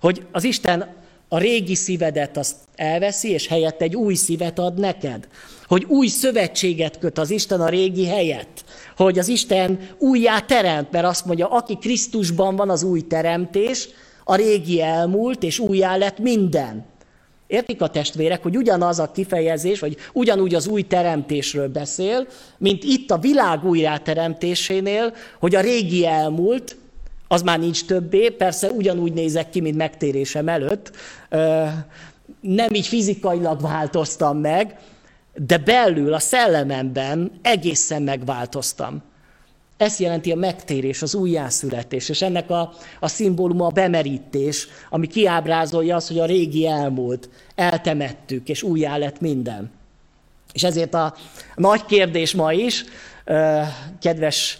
[0.00, 5.28] Hogy az Isten a régi szívedet azt elveszi, és helyett egy új szívet ad neked.
[5.66, 8.64] Hogy új szövetséget köt az Isten a régi helyett.
[8.96, 13.88] Hogy az Isten újjá teremt, mert azt mondja, aki Krisztusban van az új teremtés,
[14.24, 16.84] a régi elmúlt, és újjá lett minden.
[17.46, 22.26] Értik a testvérek, hogy ugyanaz a kifejezés, vagy ugyanúgy az új teremtésről beszél,
[22.58, 26.76] mint itt a világ újjáteremtésénél, hogy a régi elmúlt,
[27.28, 30.90] az már nincs többé, persze ugyanúgy nézek ki, mint megtérésem előtt,
[32.40, 34.78] nem így fizikailag változtam meg,
[35.34, 39.02] de belül, a szellememben egészen megváltoztam.
[39.76, 45.96] Ez jelenti a megtérés, az újjászületés, és ennek a, a szimbóluma a bemerítés, ami kiábrázolja
[45.96, 49.70] azt, hogy a régi elmúlt, eltemettük, és újjá lett minden.
[50.52, 51.14] És ezért a
[51.54, 52.84] nagy kérdés ma is,
[54.00, 54.58] kedves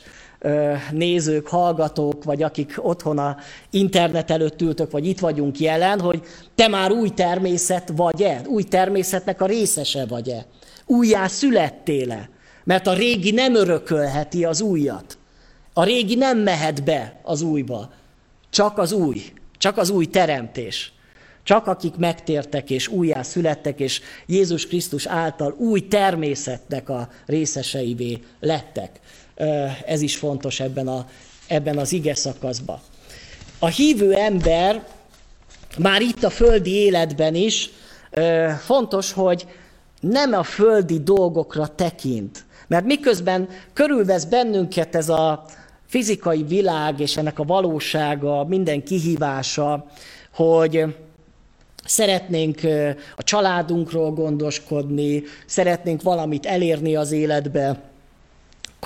[0.90, 3.37] nézők, hallgatók, vagy akik otthon a
[3.70, 6.22] internet előtt ültök, vagy itt vagyunk jelen, hogy
[6.54, 8.40] te már új természet vagy-e?
[8.46, 10.46] Új természetnek a részese vagy-e?
[10.87, 12.28] Újjá születtél-e?
[12.64, 15.18] Mert a régi nem örökölheti az újat.
[15.72, 17.90] A régi nem mehet be az újba.
[18.50, 19.24] Csak az új.
[19.59, 20.92] Csak az új teremtés.
[21.42, 29.00] Csak akik megtértek és újjá születtek, és Jézus Krisztus által új természetnek a részeseivé lettek.
[29.87, 31.07] Ez is fontos ebben, a,
[31.46, 32.81] ebben az ige szakaszban.
[33.59, 34.87] A hívő ember
[35.79, 37.70] már itt a földi életben is
[38.59, 39.46] fontos, hogy
[40.01, 42.44] nem a földi dolgokra tekint.
[42.66, 45.44] Mert miközben körülvesz bennünket ez a
[45.87, 49.87] fizikai világ és ennek a valósága, minden kihívása,
[50.35, 50.85] hogy
[51.85, 52.61] szeretnénk
[53.16, 57.81] a családunkról gondoskodni, szeretnénk valamit elérni az életbe,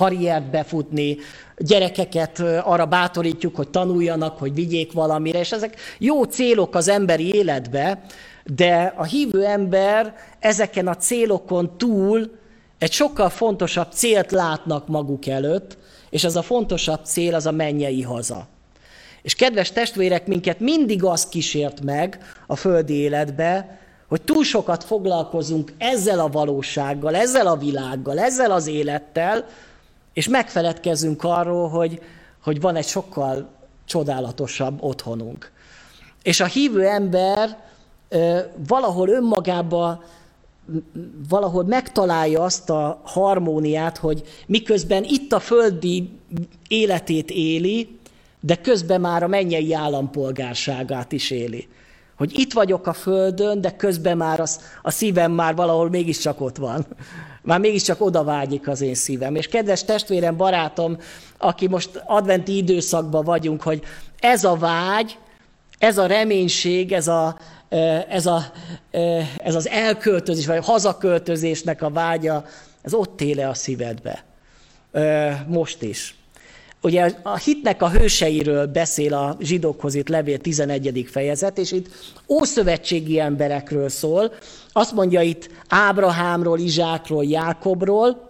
[0.01, 1.17] karriert befutni,
[1.57, 8.03] gyerekeket arra bátorítjuk, hogy tanuljanak, hogy vigyék valamire, és ezek jó célok az emberi életbe,
[8.45, 12.31] de a hívő ember ezeken a célokon túl
[12.79, 15.79] egy sokkal fontosabb célt látnak maguk előtt,
[16.11, 18.49] és ez a fontosabb cél az a mennyei haza.
[19.23, 25.73] És kedves testvérek, minket mindig az kísért meg a földi életbe, hogy túl sokat foglalkozunk
[25.79, 29.45] ezzel a valósággal, ezzel a világgal, ezzel az élettel,
[30.12, 32.03] és megfeledkezünk arról, hogy,
[32.42, 33.51] hogy van egy sokkal
[33.85, 35.53] csodálatosabb otthonunk.
[36.23, 37.59] És a hívő ember
[38.66, 40.03] valahol önmagába
[41.29, 46.11] valahol megtalálja azt a harmóniát, hogy miközben itt a földi
[46.68, 47.99] életét éli,
[48.40, 51.68] de közben már a mennyei állampolgárságát is éli.
[52.20, 56.56] Hogy itt vagyok a földön, de közben már az, a szívem már valahol mégiscsak ott
[56.56, 56.87] van.
[57.42, 59.35] Már mégiscsak oda vágyik az én szívem.
[59.35, 60.98] És kedves testvérem, barátom,
[61.38, 63.83] aki most adventi időszakban vagyunk, hogy
[64.18, 65.18] ez a vágy,
[65.78, 67.38] ez a reménység, ez, a,
[68.09, 68.44] ez, a,
[69.37, 72.44] ez az elköltözés, vagy a hazaköltözésnek a vágya,
[72.83, 74.24] ez ott éle a szívedbe.
[75.46, 76.19] Most is.
[76.83, 81.07] Ugye a hitnek a hőseiről beszél a zsidókhoz itt levél 11.
[81.11, 81.88] fejezet, és itt
[82.29, 84.33] ószövetségi emberekről szól.
[84.73, 88.30] Azt mondja itt Ábrahámról, Izsákról, Jákobról,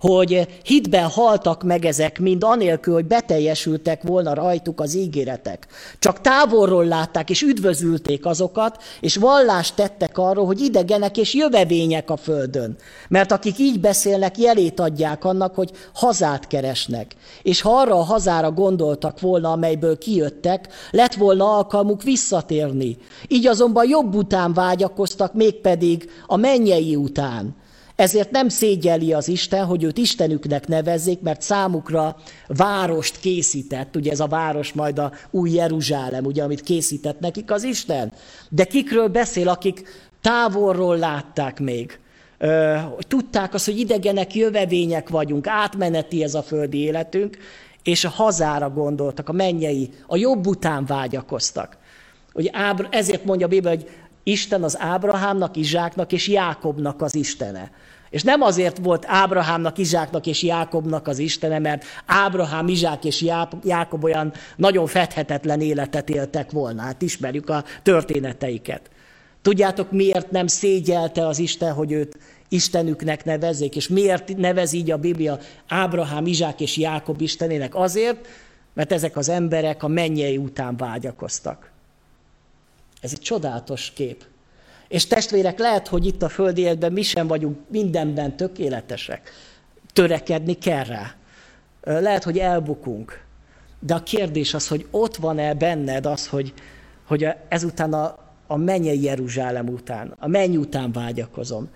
[0.00, 5.66] hogy hitben haltak meg ezek mind anélkül, hogy beteljesültek volna rajtuk az ígéretek.
[5.98, 12.16] Csak távolról látták és üdvözülték azokat, és vallást tettek arról, hogy idegenek és jövevények a
[12.16, 12.76] földön.
[13.08, 17.14] Mert akik így beszélnek, jelét adják annak, hogy hazát keresnek.
[17.42, 22.96] És ha arra a hazára gondoltak volna, amelyből kijöttek, lett volna alkalmuk visszatérni.
[23.28, 27.64] Így azonban jobb után vágyakoztak, mégpedig a mennyei után.
[27.96, 34.20] Ezért nem szégyeli az Isten, hogy őt Istenüknek nevezzék, mert számukra várost készített, ugye ez
[34.20, 38.12] a város majd a új Jeruzsálem, ugye, amit készített nekik az Isten.
[38.48, 39.82] De kikről beszél, akik
[40.20, 41.98] távolról látták még,
[42.94, 47.36] hogy tudták azt, hogy idegenek, jövevények vagyunk, átmeneti ez a földi életünk,
[47.82, 51.76] és a hazára gondoltak, a mennyei, a jobb után vágyakoztak.
[52.34, 53.88] Ugye Ábra, ezért mondja a Biblia, hogy
[54.28, 57.70] Isten az Ábrahámnak, Izsáknak és Jákobnak az Istene.
[58.10, 63.24] És nem azért volt Ábrahámnak, Izsáknak és Jákobnak az Istene, mert Ábrahám, Izsák és
[63.62, 66.82] Jákob olyan nagyon fedhetetlen életet éltek volna.
[66.82, 68.90] Hát ismerjük a történeteiket.
[69.42, 74.96] Tudjátok, miért nem szégyelte az Isten, hogy őt Istenüknek nevezzék, és miért nevez így a
[74.96, 77.74] Biblia Ábrahám, Izsák és Jákob Istenének?
[77.74, 78.28] Azért,
[78.74, 81.74] mert ezek az emberek a mennyei után vágyakoztak.
[83.00, 84.24] Ez egy csodálatos kép.
[84.88, 89.32] És testvérek, lehet, hogy itt a földi életben mi sem vagyunk mindenben tökéletesek.
[89.92, 91.14] Törekedni kell rá.
[91.82, 93.24] Lehet, hogy elbukunk.
[93.80, 96.54] De a kérdés az, hogy ott van-e benned az, hogy,
[97.06, 101.68] hogy ezután a, a mennyei Jeruzsálem után, a menny után vágyakozom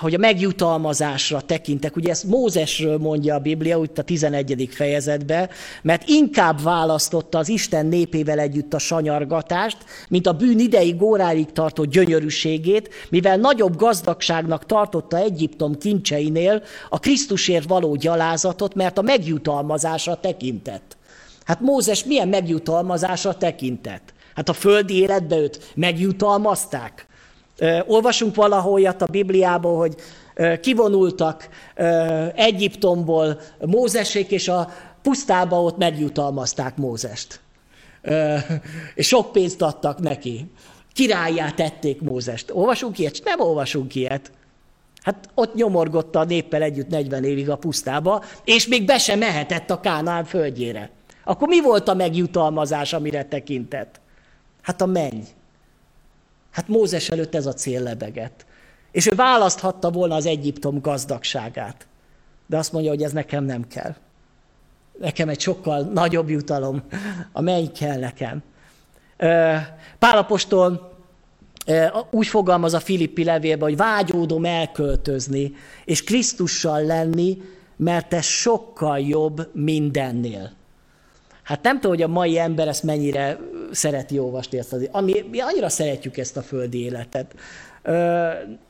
[0.00, 1.96] hogy a megjutalmazásra tekintek.
[1.96, 4.68] Ugye ezt Mózesről mondja a Biblia, úgy a 11.
[4.70, 5.50] fejezetben,
[5.82, 9.76] mert inkább választotta az Isten népével együtt a sanyargatást,
[10.08, 17.68] mint a bűn ideig óráig tartó gyönyörűségét, mivel nagyobb gazdagságnak tartotta Egyiptom kincseinél a Krisztusért
[17.68, 20.96] való gyalázatot, mert a megjutalmazásra tekintett.
[21.44, 24.12] Hát Mózes milyen megjutalmazásra tekintett?
[24.34, 27.06] Hát a földi életbe őt megjutalmazták.
[27.86, 29.94] Olvasunk valaholyat a Bibliából, hogy
[30.60, 31.48] kivonultak
[32.34, 34.68] Egyiptomból Mózesék, és a
[35.02, 37.40] pusztába ott megjutalmazták Mózest.
[38.94, 40.50] És sok pénzt adtak neki.
[40.92, 42.50] Királyá tették Mózest.
[42.52, 43.20] Olvasunk ilyet?
[43.24, 44.30] Nem olvasunk ilyet.
[45.02, 49.70] Hát ott nyomorgotta a néppel együtt 40 évig a pusztába, és még be sem mehetett
[49.70, 50.90] a Kánaán földjére.
[51.24, 54.00] Akkor mi volt a megjutalmazás, amire tekintett?
[54.62, 55.22] Hát a menny.
[56.54, 58.46] Hát Mózes előtt ez a cél lebegett.
[58.92, 61.86] És ő választhatta volna az Egyiptom gazdagságát.
[62.46, 63.94] De azt mondja, hogy ez nekem nem kell.
[64.98, 66.82] Nekem egy sokkal nagyobb jutalom,
[67.32, 68.42] a menny kell nekem.
[69.98, 70.92] Pálapostól
[72.10, 75.52] úgy fogalmaz a Filippi levélben, hogy vágyódom elköltözni,
[75.84, 77.42] és Krisztussal lenni,
[77.76, 80.52] mert ez sokkal jobb mindennél.
[81.44, 83.38] Hát nem tudom, hogy a mai ember ezt mennyire
[83.70, 87.34] szereti olvasni ezt az, ami, mi annyira szeretjük ezt a földi életet.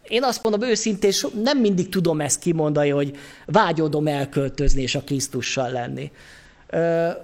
[0.08, 1.10] Én azt mondom őszintén,
[1.42, 6.10] nem mindig tudom ezt kimondani, hogy vágyodom elköltözni és a Krisztussal lenni.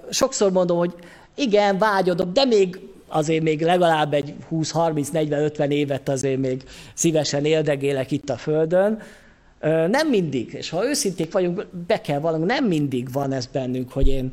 [0.09, 0.93] Sokszor mondom, hogy
[1.35, 6.63] igen, vágyodom, de még azért még legalább egy 20, 30, 40, 50 évet azért még
[6.93, 9.01] szívesen éldegélek itt a Földön.
[9.89, 14.07] Nem mindig, és ha őszinték vagyunk, be kell valami, nem mindig van ez bennünk, hogy
[14.07, 14.31] én,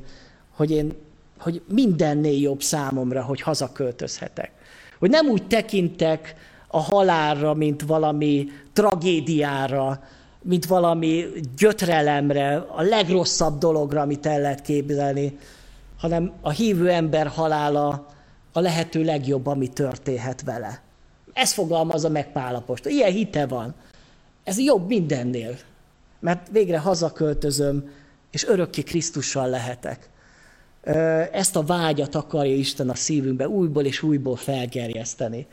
[0.57, 0.93] hogy én
[1.39, 4.51] hogy mindennél jobb számomra, hogy hazaköltözhetek.
[4.99, 6.35] Hogy nem úgy tekintek
[6.69, 10.01] a halálra, mint valami tragédiára,
[10.43, 11.25] mint valami
[11.57, 15.39] gyötrelemre, a legrosszabb dologra, amit el lehet képzelni,
[15.99, 18.07] hanem a hívő ember halála
[18.53, 20.83] a lehető legjobb, ami történhet vele.
[21.33, 22.87] Ez fogalmazza meg Pálapost.
[22.87, 23.75] Ilyen hite van.
[24.45, 25.57] Ez jobb mindennél.
[26.21, 27.91] Mert végre hazaköltözöm,
[28.31, 30.09] és örökké Krisztussal lehetek
[31.33, 35.47] ezt a vágyat akarja Isten a szívünkbe újból és újból felgerjeszteni.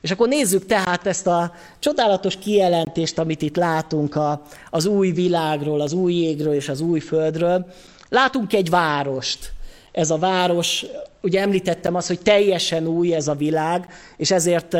[0.00, 5.80] És akkor nézzük tehát ezt a csodálatos kijelentést, amit itt látunk a, az új világról,
[5.80, 7.66] az új égről és az új földről.
[8.08, 9.52] Látunk egy várost.
[9.92, 10.86] Ez a város,
[11.22, 13.86] ugye említettem azt, hogy teljesen új ez a világ,
[14.16, 14.76] és ezért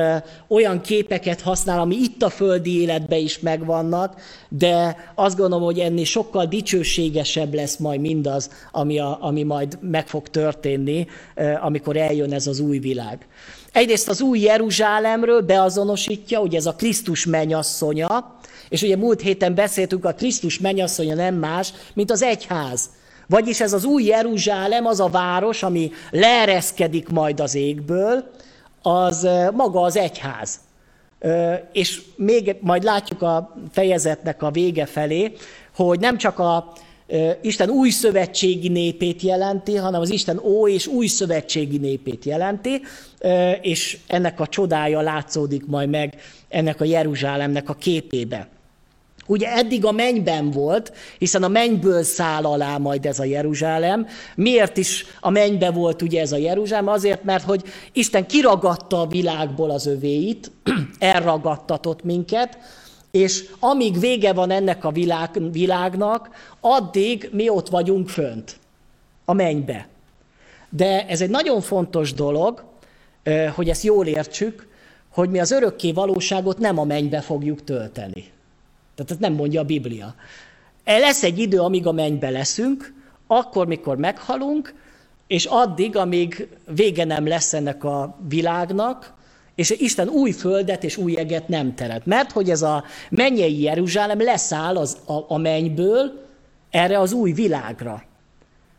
[0.48, 6.04] olyan képeket használ, ami itt a földi életben is megvannak, de azt gondolom, hogy ennél
[6.04, 11.06] sokkal dicsőségesebb lesz majd mindaz, ami, a, ami majd meg fog történni,
[11.61, 13.26] amikor eljön ez az új világ.
[13.72, 18.38] Egyrészt az új Jeruzsálemről beazonosítja, hogy ez a Krisztus mennyasszonya,
[18.68, 22.90] és ugye múlt héten beszéltünk, a Krisztus mennyasszonya nem más, mint az egyház.
[23.31, 28.31] Vagyis ez az új Jeruzsálem, az a város, ami leereszkedik majd az égből,
[28.83, 30.59] az maga az egyház.
[31.72, 35.33] És még majd látjuk a fejezetnek a vége felé,
[35.76, 36.72] hogy nem csak a
[37.43, 42.83] Isten új szövetségi népét jelenti, hanem az Isten ó és új szövetségi népét jelenti,
[43.61, 48.49] és ennek a csodája látszódik majd meg ennek a Jeruzsálemnek a képébe.
[49.31, 54.07] Ugye eddig a mennyben volt, hiszen a mennyből száll alá majd ez a Jeruzsálem.
[54.35, 56.89] Miért is a mennybe volt ugye ez a Jeruzsálem?
[56.89, 60.51] Azért, mert hogy Isten kiragadta a világból az övéit,
[60.99, 62.59] elragadtatott minket,
[63.11, 68.57] és amíg vége van ennek a világ, világnak, addig mi ott vagyunk fönt,
[69.24, 69.89] a mennybe.
[70.68, 72.64] De ez egy nagyon fontos dolog,
[73.55, 74.68] hogy ezt jól értsük,
[75.11, 78.24] hogy mi az örökké valóságot nem a mennybe fogjuk tölteni.
[79.05, 80.14] Tehát nem mondja a Biblia.
[80.84, 82.94] Lesz egy idő, amíg a mennybe leszünk,
[83.26, 84.74] akkor, mikor meghalunk,
[85.26, 89.14] és addig, amíg vége nem lesz ennek a világnak,
[89.55, 92.07] és Isten új földet és új eget nem teremt.
[92.07, 96.28] Mert hogy ez a mennyei Jeruzsálem leszáll az, a, a mennyből
[96.70, 98.03] erre az új világra.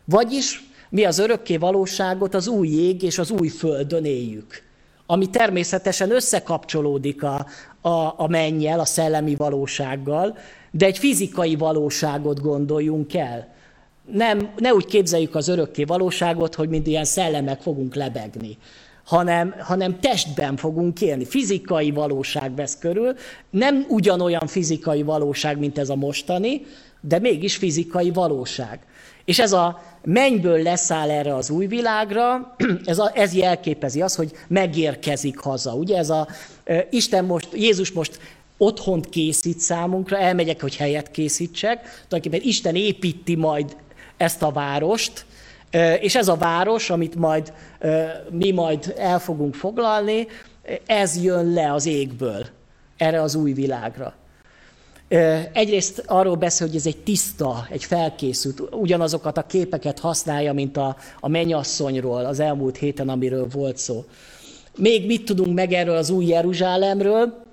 [0.05, 4.63] Vagyis mi az örökké valóságot az új ég és az új földön éljük.
[5.05, 7.45] Ami természetesen összekapcsolódik a,
[7.81, 10.37] a, a mennyel, a szellemi valósággal,
[10.71, 13.47] de egy fizikai valóságot gondoljunk el.
[14.11, 18.57] Nem, ne úgy képzeljük az örökké valóságot, hogy mint ilyen szellemek fogunk lebegni
[19.05, 21.25] hanem, hanem testben fogunk élni.
[21.25, 23.15] Fizikai valóság vesz körül,
[23.49, 26.61] nem ugyanolyan fizikai valóság, mint ez a mostani,
[27.01, 28.79] de mégis fizikai valóság.
[29.31, 32.55] És ez a mennyből leszáll erre az új világra,
[32.85, 35.73] ez, a, ez jelképezi azt, hogy megérkezik haza.
[35.73, 36.27] Ugye ez a
[36.89, 38.19] Isten most, Jézus most
[38.57, 41.81] otthont készít számunkra, elmegyek, hogy helyet készítsek.
[42.07, 43.75] Tulajdonképpen Isten építi majd
[44.17, 45.25] ezt a várost,
[45.99, 47.53] és ez a város, amit majd
[48.29, 50.27] mi majd el fogunk foglalni,
[50.85, 52.45] ez jön le az égből
[52.97, 54.13] erre az új világra.
[55.53, 60.95] Egyrészt arról beszél, hogy ez egy tiszta, egy felkészült, ugyanazokat a képeket használja, mint a,
[61.19, 64.05] a mennyasszonyról az elmúlt héten, amiről volt szó.
[64.77, 67.43] Még mit tudunk meg erről az új Jeruzsálemről?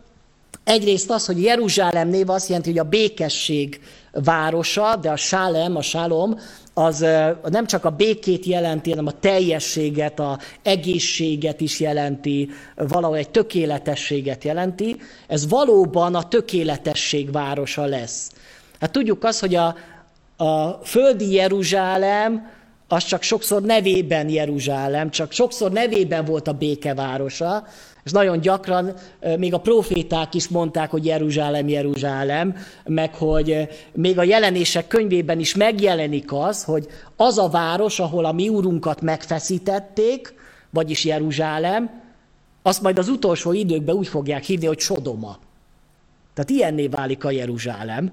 [0.68, 3.80] Egyrészt az, hogy Jeruzsálem név azt jelenti, hogy a békesség
[4.12, 6.38] városa, de a Sálem, a Sálom,
[6.74, 7.06] az
[7.42, 14.44] nem csak a békét jelenti, hanem a teljességet, a egészséget is jelenti, valahogy egy tökéletességet
[14.44, 14.96] jelenti.
[15.26, 18.30] Ez valóban a tökéletesség városa lesz.
[18.80, 19.76] Hát tudjuk azt, hogy a,
[20.36, 22.50] a földi Jeruzsálem,
[22.88, 27.66] az csak sokszor nevében Jeruzsálem, csak sokszor nevében volt a békevárosa,
[28.08, 28.94] és nagyon gyakran
[29.38, 35.54] még a proféták is mondták, hogy Jeruzsálem, Jeruzsálem, meg hogy még a jelenések könyvében is
[35.54, 36.86] megjelenik az, hogy
[37.16, 40.34] az a város, ahol a mi úrunkat megfeszítették,
[40.70, 41.90] vagyis Jeruzsálem,
[42.62, 45.38] azt majd az utolsó időkben úgy fogják hívni, hogy Sodoma.
[46.34, 48.12] Tehát ilyenné válik a Jeruzsálem.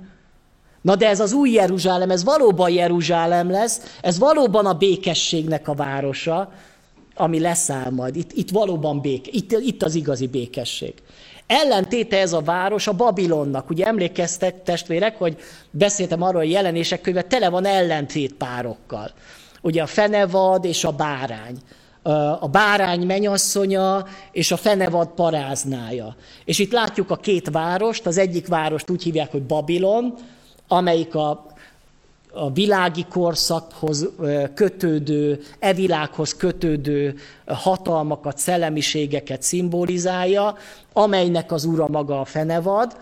[0.82, 5.74] Na de ez az új Jeruzsálem, ez valóban Jeruzsálem lesz, ez valóban a békességnek a
[5.74, 6.52] városa,
[7.16, 8.16] ami leszáll majd.
[8.16, 10.94] Itt, itt valóban béke, itt, itt az igazi békesség.
[11.48, 13.70] Ellentéte ez a város a Babilonnak.
[13.70, 15.38] Ugye emlékeztek testvérek, hogy
[15.72, 19.12] beszéltem arról, hogy jelenések könyve tele van ellentét párokkal.
[19.62, 21.58] Ugye a fenevad és a bárány.
[22.40, 26.16] A bárány menyasszonya és a fenevad paráznája.
[26.46, 30.14] És itt látjuk a két várost, az egyik várost úgy hívják, hogy Babilon,
[30.68, 31.46] amelyik a
[32.36, 34.10] a világi korszakhoz
[34.54, 37.16] kötődő, e világhoz kötődő
[37.46, 40.56] hatalmakat, szellemiségeket szimbolizálja,
[40.94, 42.98] amelynek az ura maga a fenevad,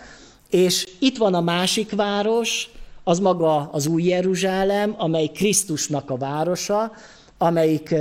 [0.50, 2.70] és itt van a másik város,
[3.04, 6.92] az maga az új Jeruzsálem, amely Krisztusnak a városa,
[7.38, 7.96] amelyik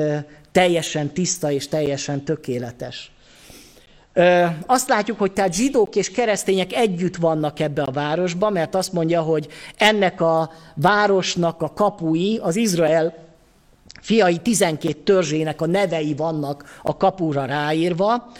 [0.53, 3.12] teljesen tiszta és teljesen tökéletes.
[4.66, 9.22] Azt látjuk, hogy tehát zsidók és keresztények együtt vannak ebbe a városba, mert azt mondja,
[9.22, 13.14] hogy ennek a városnak a kapui az Izrael
[14.00, 18.32] fiai 12 törzsének a nevei vannak a kapura ráírva,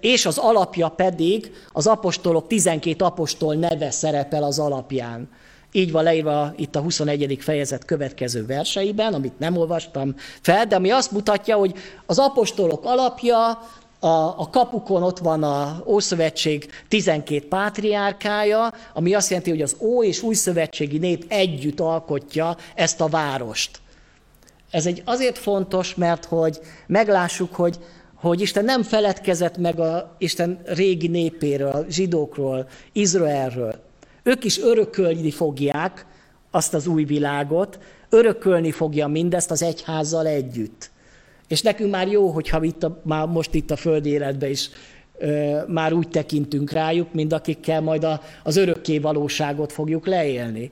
[0.00, 5.28] és az alapja pedig az apostolok 12 apostol neve szerepel az alapján.
[5.72, 7.38] Így van leírva itt a 21.
[7.40, 11.74] fejezet következő verseiben, amit nem olvastam fel, de ami azt mutatja, hogy
[12.06, 13.58] az apostolok alapja,
[14.04, 20.02] a, a kapukon ott van a Ószövetség 12 pátriárkája, ami azt jelenti, hogy az Ó
[20.02, 23.80] és Új Szövetségi nép együtt alkotja ezt a várost.
[24.70, 27.78] Ez egy azért fontos, mert hogy meglássuk, hogy,
[28.14, 33.74] hogy Isten nem feledkezett meg a Isten régi népéről, zsidókról, Izraelről.
[34.22, 36.06] Ők is örökölni fogják
[36.50, 37.78] azt az új világot,
[38.08, 40.90] örökölni fogja mindezt az egyházzal együtt.
[41.48, 44.70] És nekünk már jó, hogyha itt a, már most itt a földi életben is
[45.66, 50.70] már úgy tekintünk rájuk, mint akikkel majd a, az örökké valóságot fogjuk leélni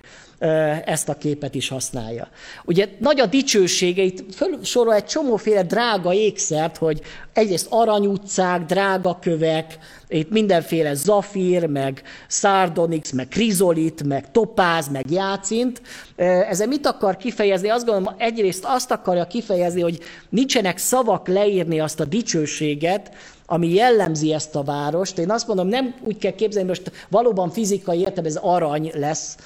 [0.85, 2.29] ezt a képet is használja.
[2.65, 4.25] Ugye nagy a dicsősége, itt
[4.63, 7.01] sorol egy csomóféle drága ékszert, hogy
[7.33, 9.79] egyrészt aranyutcák, drága kövek,
[10.09, 15.83] itt mindenféle zafír, meg szárdonix, meg krizolit, meg topáz, meg jácint.
[16.17, 17.69] Ezzel mit akar kifejezni?
[17.69, 23.11] Azt gondolom, egyrészt azt akarja kifejezni, hogy nincsenek szavak leírni azt a dicsőséget,
[23.53, 25.19] ami jellemzi ezt a várost.
[25.19, 29.37] Én azt mondom, nem úgy kell képzelni, most valóban fizikai értem ez arany lesz,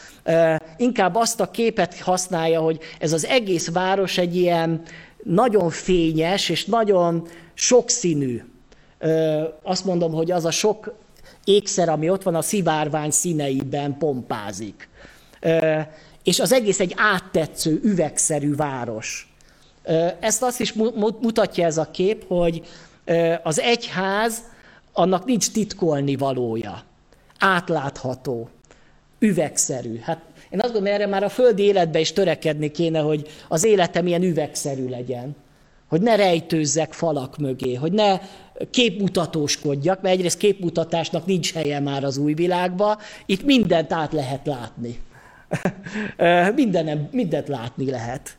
[0.76, 4.82] inkább azt a képet használja, hogy ez az egész város egy ilyen
[5.24, 8.42] nagyon fényes és nagyon sokszínű.
[9.62, 10.94] Azt mondom, hogy az a sok
[11.44, 14.88] ékszer, ami ott van, a szivárvány színeiben pompázik.
[16.22, 19.34] És az egész egy áttetsző, üvegszerű város.
[20.20, 20.72] Ezt azt is
[21.20, 22.62] mutatja ez a kép, hogy
[23.42, 24.42] az egyház,
[24.92, 26.82] annak nincs titkolni valója.
[27.38, 28.48] Átlátható,
[29.18, 29.98] üvegszerű.
[29.98, 34.06] Hát én azt gondolom, erre már a földi életben is törekedni kéne, hogy az életem
[34.06, 35.36] ilyen üvegszerű legyen.
[35.88, 38.20] Hogy ne rejtőzzek falak mögé, hogy ne
[38.70, 42.96] képmutatóskodjak, mert egyrészt képmutatásnak nincs helye már az új világban,
[43.26, 45.00] itt mindent át lehet látni.
[46.54, 48.36] Mindenem, mindent látni lehet.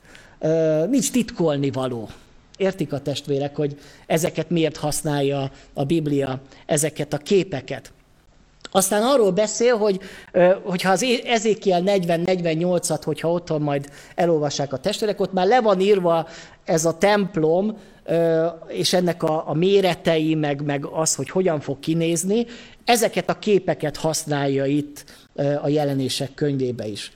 [0.89, 2.09] Nincs titkolni való.
[2.58, 3.78] Értik a testvérek, hogy
[4.08, 7.91] ezeket miért használja a Biblia, ezeket a képeket.
[8.72, 9.99] Aztán arról beszél, hogy
[10.64, 16.28] hogyha az Ezékiel 40-48-at, hogyha otthon majd elolvassák a testvérek, ott már le van írva
[16.66, 17.78] ez a templom,
[18.68, 22.45] és ennek a, a méretei, meg, meg az, hogy hogyan fog kinézni,
[22.86, 25.03] ezeket a képeket használja itt
[25.62, 27.12] a jelenések könyvébe is.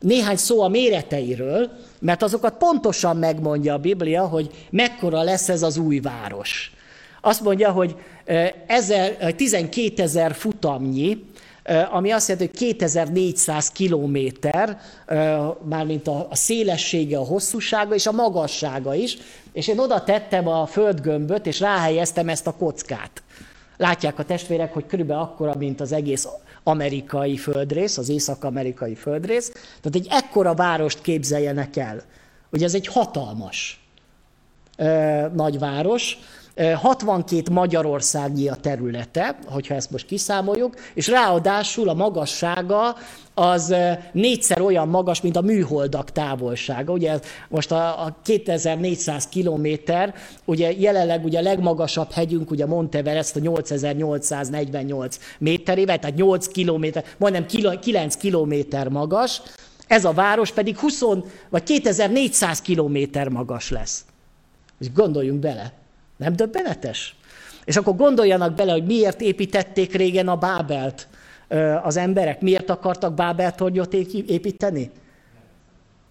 [0.00, 5.76] Néhány szó a méreteiről, mert azokat pontosan megmondja a Biblia, hogy mekkora lesz ez az
[5.76, 6.72] új város.
[7.20, 7.96] Azt mondja, hogy
[9.36, 11.24] 12 ezer futamnyi,
[11.90, 14.80] ami azt jelenti, hogy 2400 kilométer,
[15.68, 19.16] mármint a, a szélessége, a hosszúsága és a magassága is,
[19.52, 23.22] és én oda tettem a földgömböt, és ráhelyeztem ezt a kockát.
[23.76, 26.24] Látják a testvérek, hogy körülbelül akkora, mint az egész
[26.62, 29.50] amerikai földrész, az észak-amerikai földrész.
[29.50, 32.02] Tehát egy ekkora várost képzeljenek el.
[32.52, 33.80] Ugye ez egy hatalmas
[34.76, 36.18] ö, nagyváros,
[36.74, 42.96] 62 Magyarországi a területe, hogyha ezt most kiszámoljuk, és ráadásul a magassága
[43.34, 43.74] az
[44.12, 46.92] négyszer olyan magas, mint a műholdak távolsága.
[46.92, 53.40] Ugye most a, a 2400 kilométer, ugye jelenleg ugye a legmagasabb hegyünk, ugye Monteverest a
[53.40, 57.46] 8848 méterével, tehát 8 kilométer, majdnem
[57.80, 59.42] 9 kilométer magas,
[59.86, 61.02] ez a város pedig 20
[61.48, 64.04] vagy 2400 kilométer magas lesz.
[64.80, 65.79] És gondoljunk bele.
[66.20, 67.16] Nem döbbenetes?
[67.64, 71.08] És akkor gondoljanak bele, hogy miért építették régen a Bábelt
[71.82, 74.90] az emberek, miért akartak Bábel tornyot építeni?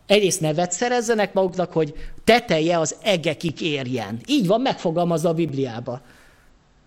[0.06, 1.94] Egyrészt nevet szerezzenek maguknak, hogy
[2.24, 4.20] teteje az egekig érjen.
[4.28, 6.02] Így van megfogalmazva a Bibliába.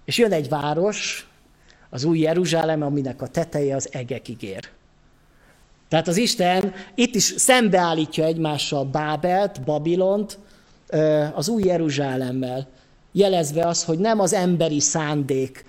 [0.05, 1.29] És jön egy város,
[1.91, 4.69] az új Jeruzsálem, aminek a teteje az egekig ér.
[5.89, 10.39] Tehát az Isten itt is szembeállítja egymással Bábelt, Babilont,
[11.35, 12.69] az új Jeruzsálemmel
[13.13, 15.65] jelezve az, hogy nem az emberi szándék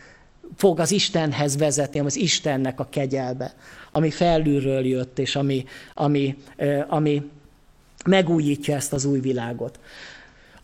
[0.56, 3.54] fog az Istenhez vezetni, hanem az Istennek a kegyelbe,
[3.92, 6.38] ami felülről jött, és ami, ami,
[6.88, 7.22] ami
[8.06, 9.80] megújítja ezt az új világot.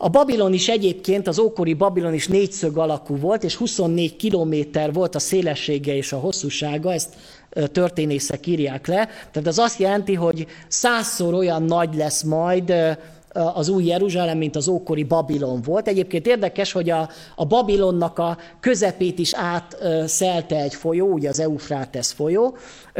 [0.01, 5.15] A Babilon is egyébként, az ókori Babilon is négyszög alakú volt, és 24 kilométer volt
[5.15, 7.15] a szélessége és a hosszúsága, ezt
[7.71, 9.05] történészek írják le.
[9.31, 12.73] Tehát az azt jelenti, hogy százszor olyan nagy lesz majd
[13.33, 15.87] az új Jeruzsálem, mint az ókori Babilon volt.
[15.87, 22.11] Egyébként érdekes, hogy a, a Babilonnak a közepét is átszelte egy folyó, ugye az Eufrátesz
[22.11, 22.57] folyó,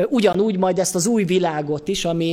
[0.09, 2.32] ugyanúgy majd ezt az új világot is, ami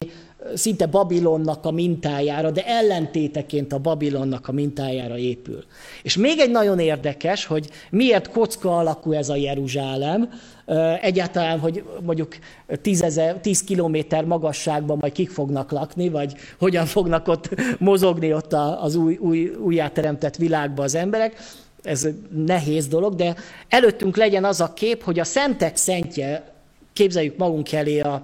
[0.54, 5.64] szinte Babilonnak a mintájára, de ellentéteként a Babilonnak a mintájára épül.
[6.02, 10.28] És még egy nagyon érdekes, hogy miért kocka alakú ez a Jeruzsálem,
[11.00, 12.36] egyáltalán, hogy mondjuk
[12.82, 18.52] 10, ezer, 10 kilométer magasságban majd kik fognak lakni, vagy hogyan fognak ott mozogni ott
[18.52, 21.36] az új, új, újjáteremtett világban az emberek.
[21.82, 22.08] Ez
[22.46, 23.34] nehéz dolog, de
[23.68, 26.54] előttünk legyen az a kép, hogy a szentek szentje,
[26.92, 28.22] képzeljük magunk elé a,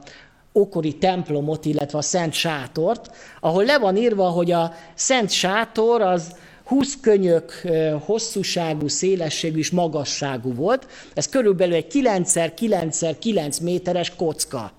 [0.52, 6.36] okori templomot, illetve a Szent Sátort, ahol le van írva, hogy a Szent Sátor az
[6.64, 7.68] 20 könyök
[8.04, 10.86] hosszúságú, szélességű és magasságú volt.
[11.14, 14.72] Ez körülbelül egy 9x9x9 méteres kocka.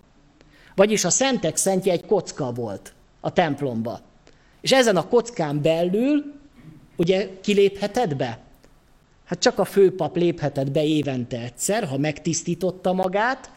[0.76, 3.99] Vagyis a Szentek Szentje egy kocka volt a templomba.
[4.61, 6.34] És ezen a kockán belül,
[6.95, 8.39] ugye kiléphetett be?
[9.26, 13.51] Hát csak a főpap léphetett be évente egyszer, ha megtisztította magát,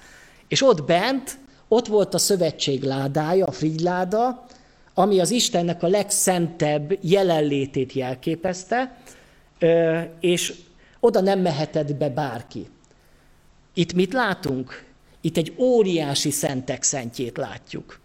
[0.48, 1.38] és ott bent
[1.68, 4.46] ott volt a szövetség ládája, a frigyláda,
[4.94, 8.96] ami az Istennek a legszentebb jelenlétét jelképezte,
[10.20, 10.54] és
[11.00, 12.68] oda nem mehetett be bárki.
[13.74, 14.84] Itt mit látunk?
[15.20, 18.00] Itt egy óriási szentek szentjét látjuk.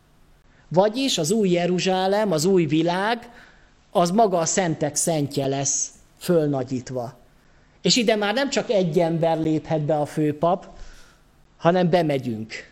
[0.68, 3.30] Vagyis az új Jeruzsálem, az új világ,
[3.91, 7.20] az maga a szentek szentje lesz fölnagyítva.
[7.82, 10.70] És ide már nem csak egy ember léphet be a főpap,
[11.57, 12.70] hanem bemegyünk.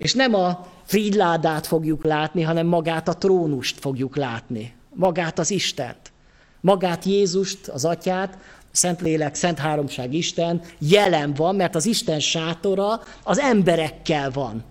[0.00, 4.74] És nem a frigyládát fogjuk látni, hanem magát a trónust fogjuk látni.
[4.94, 6.12] Magát az Istent.
[6.60, 8.38] Magát Jézust, az Atyát,
[8.70, 14.64] Szentlélek, Szent Háromság Isten jelen van, mert az Isten sátora az emberekkel van.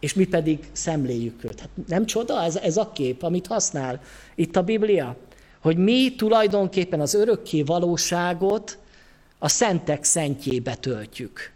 [0.00, 1.60] És mi pedig szemléljük őt.
[1.60, 4.00] Hát nem csoda ez, ez a kép, amit használ
[4.34, 5.16] itt a Biblia?
[5.60, 8.78] Hogy mi tulajdonképpen az örökké valóságot
[9.38, 11.53] a szentek szentjébe töltjük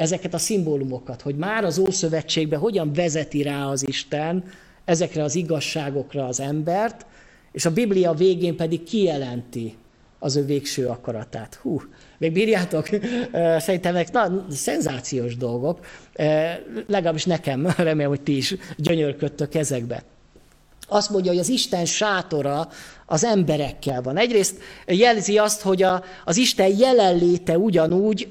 [0.00, 4.44] ezeket a szimbólumokat, hogy már az Ószövetségben hogyan vezeti rá az Isten
[4.84, 7.06] ezekre az igazságokra az embert,
[7.52, 9.74] és a Biblia végén pedig kijelenti
[10.18, 11.54] az ő végső akaratát.
[11.54, 11.82] Hú,
[12.18, 12.88] még bírjátok?
[13.58, 15.86] Szerintem ezek na, szenzációs dolgok.
[16.86, 20.04] Legalábbis nekem, remélem, hogy ti is gyönyörködtök ezekbe.
[20.88, 22.68] Azt mondja, hogy az Isten sátora
[23.06, 24.16] az emberekkel van.
[24.16, 28.26] Egyrészt jelzi azt, hogy a, az Isten jelenléte ugyanúgy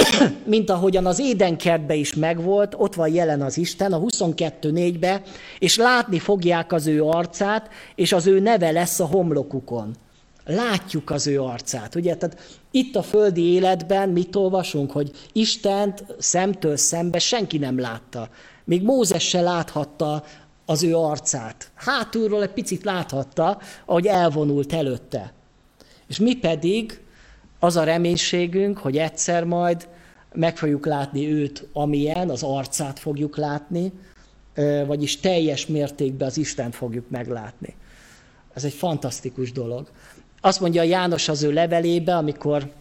[0.44, 5.22] mint ahogyan az édenkertbe is megvolt, ott van jelen az Isten, a 22.4-be,
[5.58, 9.94] és látni fogják az ő arcát, és az ő neve lesz a homlokukon.
[10.44, 12.16] Látjuk az ő arcát, ugye?
[12.16, 18.28] Tehát itt a földi életben mit olvasunk, hogy Istent szemtől szembe senki nem látta.
[18.64, 20.24] Még Mózes se láthatta
[20.66, 21.70] az ő arcát.
[21.74, 25.32] Hátulról egy picit láthatta, ahogy elvonult előtte.
[26.08, 27.00] És mi pedig
[27.62, 29.88] az a reménységünk, hogy egyszer majd
[30.32, 33.92] meg fogjuk látni őt, amilyen, az arcát fogjuk látni,
[34.86, 37.74] vagyis teljes mértékben az Isten fogjuk meglátni.
[38.54, 39.90] Ez egy fantasztikus dolog.
[40.40, 42.72] Azt mondja János az ő levelébe, amikor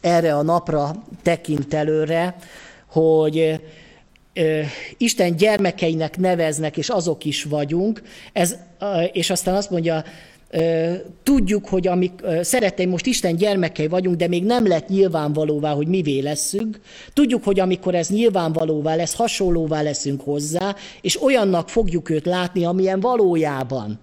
[0.00, 2.36] erre a napra tekint előre,
[2.86, 3.60] hogy
[4.96, 8.02] Isten gyermekeinek neveznek, és azok is vagyunk,
[8.32, 8.56] ez,
[9.12, 10.04] és aztán azt mondja
[11.22, 16.18] tudjuk, hogy amik, szereteim, most Isten gyermekei vagyunk, de még nem lett nyilvánvalóvá, hogy mivé
[16.18, 16.80] leszünk.
[17.12, 23.00] Tudjuk, hogy amikor ez nyilvánvalóvá lesz, hasonlóvá leszünk hozzá, és olyannak fogjuk őt látni, amilyen
[23.00, 24.00] valójában.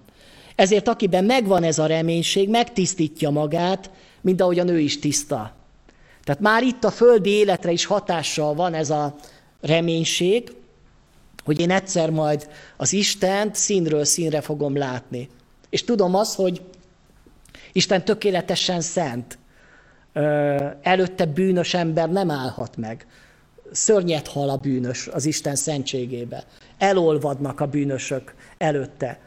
[0.56, 3.92] Ezért akiben megvan ez a reménység, megtisztítja magát,
[4.22, 5.56] mint ahogyan ő is tiszta.
[6.24, 9.16] Tehát már itt a földi életre is hatással van ez a
[9.62, 10.52] reménység,
[11.44, 15.30] hogy én egyszer majd az Istent színről színre fogom látni.
[15.72, 16.62] És tudom azt, hogy
[17.72, 19.38] Isten tökéletesen szent.
[20.82, 23.06] Előtte bűnös ember nem állhat meg.
[23.72, 26.44] Szörnyet hal a bűnös az Isten szentségébe.
[26.78, 29.20] Elolvadnak a bűnösök előtte.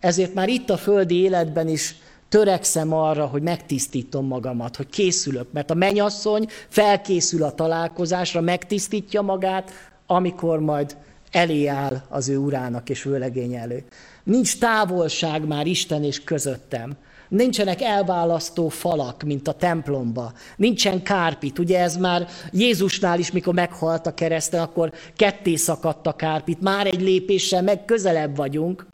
[0.00, 1.94] Ezért már itt a földi életben is
[2.28, 9.70] törekszem arra, hogy megtisztítom magamat, hogy készülök, mert a menyasszony felkészül a találkozásra, megtisztítja magát,
[10.06, 10.96] amikor majd
[11.30, 13.84] elé áll az ő urának és vőlegény elő.
[14.24, 16.96] Nincs távolság már Isten és közöttem.
[17.28, 20.32] Nincsenek elválasztó falak, mint a templomba.
[20.56, 21.58] Nincsen kárpit.
[21.58, 26.60] Ugye ez már Jézusnál is, mikor meghalt a kereszten, akkor ketté szakadt a kárpit.
[26.60, 28.86] Már egy lépéssel meg közelebb vagyunk,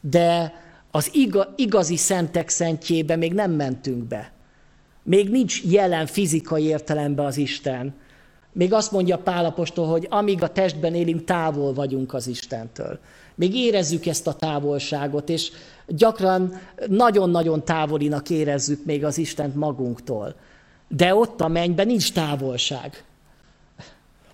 [0.00, 0.54] de
[0.90, 1.10] az
[1.56, 4.32] igazi szentek szentjébe még nem mentünk be.
[5.02, 7.94] Még nincs jelen fizikai értelemben az Isten.
[8.52, 12.98] Még azt mondja Pálapostól, hogy amíg a testben élünk, távol vagyunk az Istentől.
[13.38, 15.50] Még érezzük ezt a távolságot, és
[15.86, 20.34] gyakran nagyon-nagyon távolinak érezzük még az Istent magunktól.
[20.88, 23.04] De ott a mennyben nincs távolság.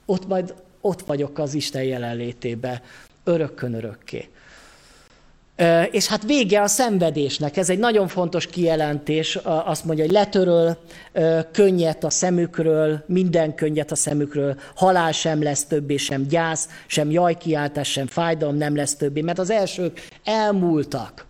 [0.04, 2.82] Ott majd ott vagyok az Isten jelenlétébe.
[3.24, 4.28] Örökkön örökké.
[5.90, 7.56] És hát vége a szenvedésnek.
[7.56, 9.38] Ez egy nagyon fontos kijelentés.
[9.44, 10.76] Azt mondja, hogy letöröl
[11.52, 17.90] könnyet a szemükről, minden könnyet a szemükről, halál sem lesz többé, sem gyász, sem jajkiáltás,
[17.90, 21.26] sem fájdalom nem lesz többé, mert az elsők elmúltak.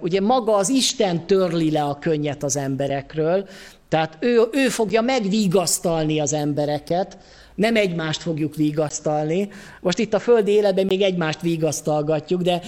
[0.00, 3.48] Ugye maga az Isten törli le a könnyet az emberekről,
[3.88, 7.18] tehát ő, ő fogja megvigasztalni az embereket,
[7.54, 9.48] nem egymást fogjuk vigasztalni.
[9.80, 12.62] Most itt a földi életben még egymást vigasztalgatjuk, de,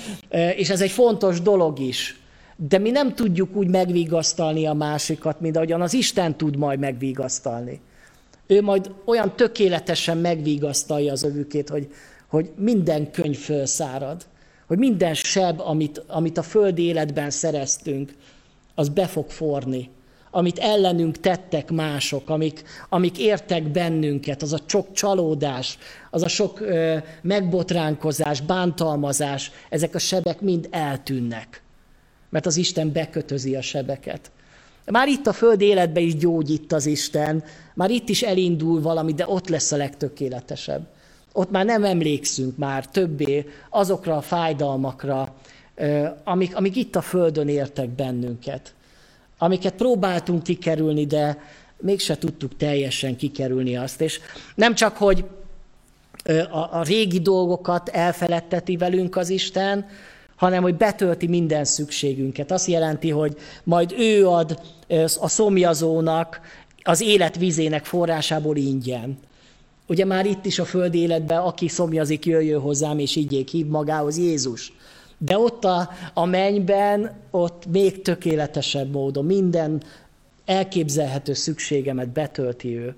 [0.57, 2.19] és ez egy fontos dolog is.
[2.57, 7.81] De mi nem tudjuk úgy megvigasztalni a másikat, mint ahogyan az Isten tud majd megvigasztalni.
[8.47, 11.89] Ő majd olyan tökéletesen megvigasztalja az övükét, hogy,
[12.29, 14.27] hogy minden könyv felszárad,
[14.67, 18.15] hogy minden seb, amit, amit a földi életben szereztünk,
[18.75, 19.91] az be fog forni
[20.35, 25.79] amit ellenünk tettek mások, amik, amik értek bennünket, az a sok csalódás,
[26.11, 31.63] az a sok ö, megbotránkozás, bántalmazás, ezek a sebek mind eltűnnek.
[32.31, 34.31] Mert az Isten bekötözi a sebeket.
[34.85, 39.25] Már itt a föld életben is gyógyít az Isten, már itt is elindul valami, de
[39.29, 40.87] ott lesz a legtökéletesebb.
[41.33, 45.35] Ott már nem emlékszünk már többé azokra a fájdalmakra,
[46.25, 48.75] amik, amik itt a földön értek bennünket
[49.39, 51.39] amiket próbáltunk kikerülni, de
[51.77, 54.01] mégse tudtuk teljesen kikerülni azt.
[54.01, 54.21] És
[54.55, 55.25] nem csak, hogy
[56.51, 59.87] a, a régi dolgokat elfeledteti velünk az Isten,
[60.37, 62.51] hanem hogy betölti minden szükségünket.
[62.51, 64.61] Azt jelenti, hogy majd ő ad
[65.21, 66.41] a szomjazónak
[66.83, 69.19] az élet vizének forrásából ingyen.
[69.87, 74.19] Ugye már itt is a föld életben, aki szomjazik, jöjjön hozzám, és ígyék, hív magához
[74.19, 74.73] Jézus.
[75.25, 79.83] De ott a, a mennyben, ott még tökéletesebb módon minden
[80.45, 82.95] elképzelhető szükségemet betölti ő.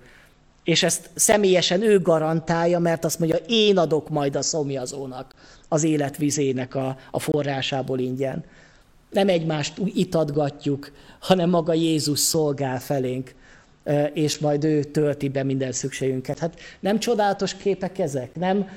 [0.64, 5.35] És ezt személyesen ő garantálja, mert azt mondja, én adok majd a szomjazónak
[5.68, 8.45] az életvizének a, a forrásából ingyen.
[9.11, 13.35] Nem egymást itatgatjuk, hanem maga Jézus szolgál felénk,
[14.12, 16.39] és majd ő tölti be minden szükségünket.
[16.39, 18.34] Hát nem csodálatos képek ezek?
[18.34, 18.68] Nem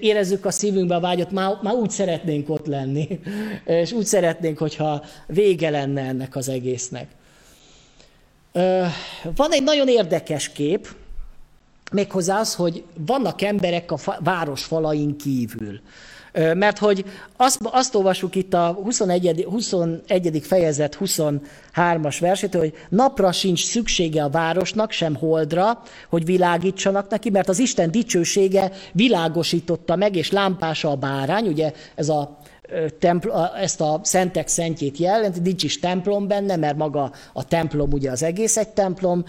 [0.00, 3.20] érezzük a szívünkbe a vágyat, már, már úgy szeretnénk ott lenni,
[3.64, 7.08] és úgy szeretnénk, hogyha vége lenne ennek az egésznek.
[9.34, 10.88] Van egy nagyon érdekes kép,
[11.92, 15.80] méghozzá az, hogy vannak emberek a város falain kívül.
[16.32, 17.04] Mert hogy
[17.36, 19.46] azt, azt olvasjuk itt a 21.
[19.50, 20.40] 21.
[20.42, 27.48] fejezet 23-as versét, hogy napra sincs szüksége a városnak, sem holdra, hogy világítsanak neki, mert
[27.48, 32.38] az Isten dicsősége világosította meg, és lámpása a bárány, ugye ez a
[32.98, 33.28] templ,
[33.60, 38.22] ezt a szentek szentjét jelent, nincs is templom benne, mert maga a templom ugye az
[38.22, 39.24] egész egy templom,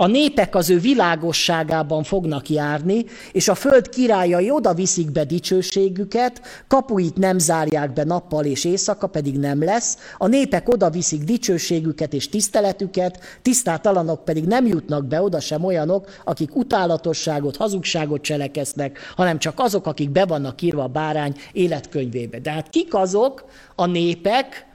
[0.00, 6.40] a népek az ő világosságában fognak járni, és a föld királyai oda viszik be dicsőségüket,
[6.68, 9.98] kapuit nem zárják be nappal és éjszaka, pedig nem lesz.
[10.18, 16.20] A népek oda viszik dicsőségüket és tiszteletüket, tisztátalanok pedig nem jutnak be oda sem olyanok,
[16.24, 22.38] akik utálatosságot, hazugságot cselekesznek, hanem csak azok, akik be vannak írva a bárány életkönyvébe.
[22.38, 23.44] De hát kik azok
[23.74, 24.66] a népek,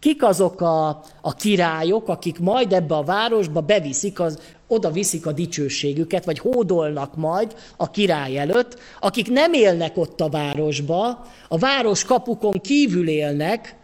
[0.00, 0.88] Kik azok a,
[1.20, 4.38] a királyok, akik majd ebbe a városba beviszik, az,
[4.68, 10.28] oda viszik a dicsőségüket, vagy hódolnak majd a király előtt, akik nem élnek ott a
[10.28, 13.76] városba, a város kapukon kívül élnek,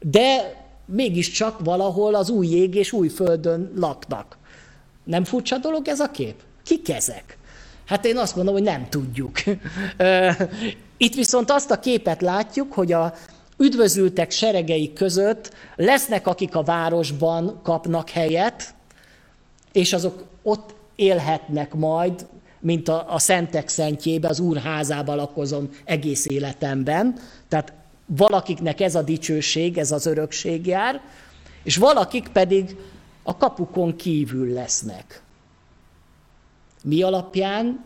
[0.00, 4.38] de mégiscsak valahol az új ég és új földön laknak.
[5.04, 6.34] Nem furcsa dolog ez a kép?
[6.64, 7.38] Kik ezek?
[7.86, 9.38] Hát én azt mondom, hogy nem tudjuk.
[10.96, 13.14] Itt viszont azt a képet látjuk, hogy a,
[13.56, 18.74] üdvözültek seregei között lesznek, akik a városban kapnak helyet,
[19.72, 22.26] és azok ott élhetnek majd,
[22.60, 27.18] mint a, a szentek szentjébe, az úr házába lakozom egész életemben.
[27.48, 27.72] Tehát
[28.06, 31.00] valakiknek ez a dicsőség, ez az örökség jár,
[31.62, 32.76] és valakik pedig
[33.22, 35.22] a kapukon kívül lesznek.
[36.82, 37.84] Mi alapján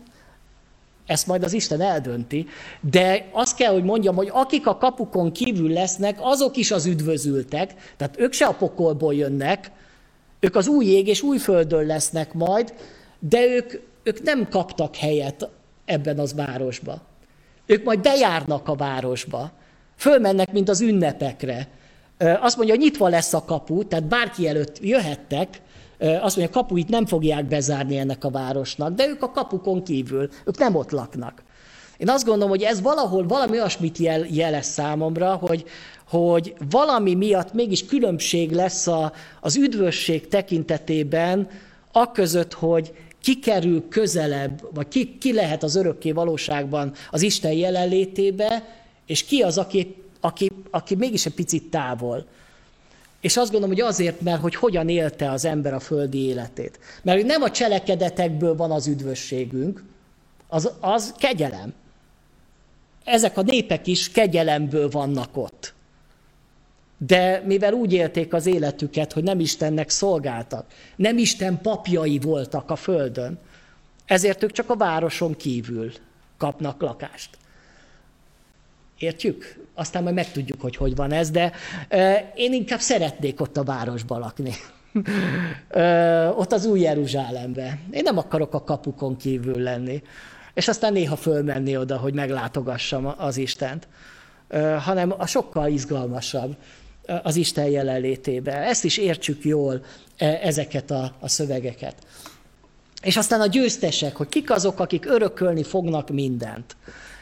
[1.05, 2.47] ezt majd az Isten eldönti,
[2.81, 7.93] de azt kell, hogy mondjam, hogy akik a kapukon kívül lesznek, azok is az üdvözültek,
[7.97, 9.71] tehát ők se a pokolból jönnek,
[10.45, 12.73] ők az új ég és új földön lesznek majd,
[13.19, 13.73] de ők,
[14.03, 15.49] ők nem kaptak helyet
[15.85, 17.01] ebben az városba.
[17.65, 19.51] Ők majd bejárnak a városba,
[19.95, 21.67] fölmennek, mint az ünnepekre.
[22.17, 25.61] Azt mondja, nyitva lesz a kapu, tehát bárki előtt jöhettek,
[25.99, 30.57] azt mondja, kapuit nem fogják bezárni ennek a városnak, de ők a kapukon kívül, ők
[30.57, 31.43] nem ott laknak.
[31.97, 35.65] Én azt gondolom, hogy ez valahol valami olyasmit jel, jelez számomra, hogy,
[36.09, 41.49] hogy valami miatt mégis különbség lesz a, az üdvösség tekintetében
[41.91, 48.63] aközött, hogy ki kerül közelebb, vagy ki, ki lehet az örökké valóságban az Isten jelenlétébe,
[49.05, 52.25] és ki az, aki, aki, aki mégis egy picit távol.
[53.21, 56.79] És azt gondolom, hogy azért, mert hogy hogyan élte az ember a földi életét.
[57.01, 59.83] Mert hogy nem a cselekedetekből van az üdvösségünk,
[60.47, 61.73] az, az kegyelem.
[63.05, 65.73] Ezek a népek is kegyelemből vannak ott.
[66.97, 72.75] De mivel úgy élték az életüket, hogy nem Istennek szolgáltak, nem Isten papjai voltak a
[72.75, 73.39] földön,
[74.05, 75.91] ezért ők csak a városon kívül
[76.37, 77.37] kapnak lakást.
[78.97, 79.65] Értjük?
[79.73, 81.51] Aztán majd megtudjuk, hogy hogy van ez, de
[82.35, 84.53] én inkább szeretnék ott a városba lakni.
[86.41, 87.79] ott az új Jeruzsálembe.
[87.91, 90.03] Én nem akarok a kapukon kívül lenni.
[90.55, 93.87] És aztán néha fölmenni oda, hogy meglátogassam az Istent.
[94.47, 96.55] E, hanem a sokkal izgalmasabb
[97.23, 98.53] az Isten jelenlétébe.
[98.53, 99.85] Ezt is értsük jól,
[100.17, 101.95] ezeket a, a szövegeket.
[103.01, 106.75] És aztán a győztesek, hogy kik azok, akik örökölni fognak mindent.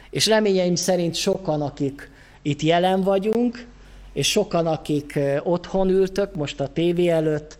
[0.09, 2.09] És reményeim szerint sokan, akik
[2.41, 3.65] itt jelen vagyunk,
[4.13, 7.57] és sokan, akik otthon ültök, most a tévé előtt,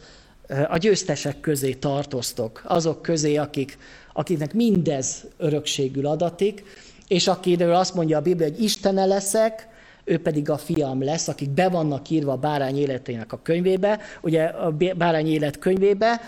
[0.67, 2.63] a győztesek közé tartoztok.
[2.65, 3.77] Azok közé, akik,
[4.13, 6.63] akiknek mindez örökségül adatik,
[7.07, 9.67] és akiről azt mondja a Biblia, hogy Istene leszek,
[10.03, 14.43] ő pedig a fiam lesz, akik be vannak írva a bárány életének a könyvébe, ugye
[14.43, 16.21] a bárány élet könyvébe,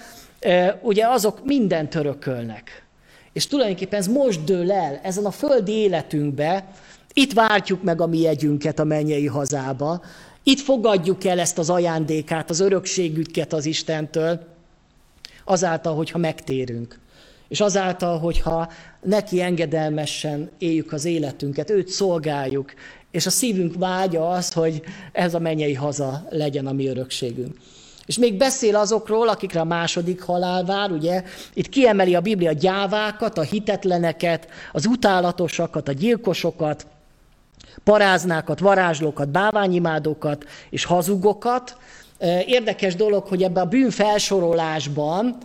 [0.81, 2.83] ugye azok mindent örökölnek.
[3.33, 6.67] És tulajdonképpen ez most dől el, ezen a földi életünkbe,
[7.13, 10.01] itt vártjuk meg a mi jegyünket a mennyei hazába,
[10.43, 14.45] itt fogadjuk el ezt az ajándékát, az örökségüket az Istentől,
[15.43, 16.99] azáltal, hogyha megtérünk.
[17.47, 18.71] És azáltal, hogyha
[19.01, 22.73] neki engedelmesen éljük az életünket, őt szolgáljuk,
[23.11, 24.81] és a szívünk vágya az, hogy
[25.11, 27.57] ez a mennyei haza legyen a mi örökségünk.
[28.05, 31.23] És még beszél azokról, akikre a második halál vár, ugye?
[31.53, 36.87] Itt kiemeli a Biblia gyávákat, a hitetleneket, az utálatosakat, a gyilkosokat,
[37.83, 41.77] paráznákat, varázslókat, báványimádókat és hazugokat.
[42.45, 45.37] Érdekes dolog, hogy ebben a bűn felsorolásban,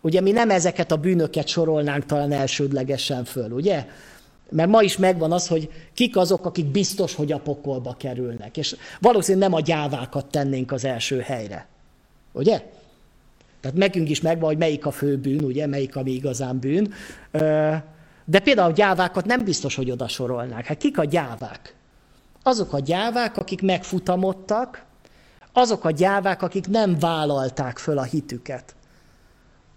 [0.00, 3.86] ugye mi nem ezeket a bűnöket sorolnánk talán elsődlegesen föl, ugye?
[4.50, 8.56] Mert ma is megvan az, hogy kik azok, akik biztos, hogy a pokolba kerülnek.
[8.56, 11.66] És valószínűleg nem a gyávákat tennénk az első helyre.
[12.32, 12.62] Ugye?
[13.60, 16.92] Tehát nekünk is megvan, hogy melyik a fő bűn, ugye, melyik a mi igazán bűn.
[18.24, 20.66] De például a gyávákat nem biztos, hogy oda sorolnák.
[20.66, 21.74] Hát kik a gyávák?
[22.42, 24.84] Azok a gyávák, akik megfutamodtak,
[25.52, 28.74] azok a gyávák, akik nem vállalták föl a hitüket.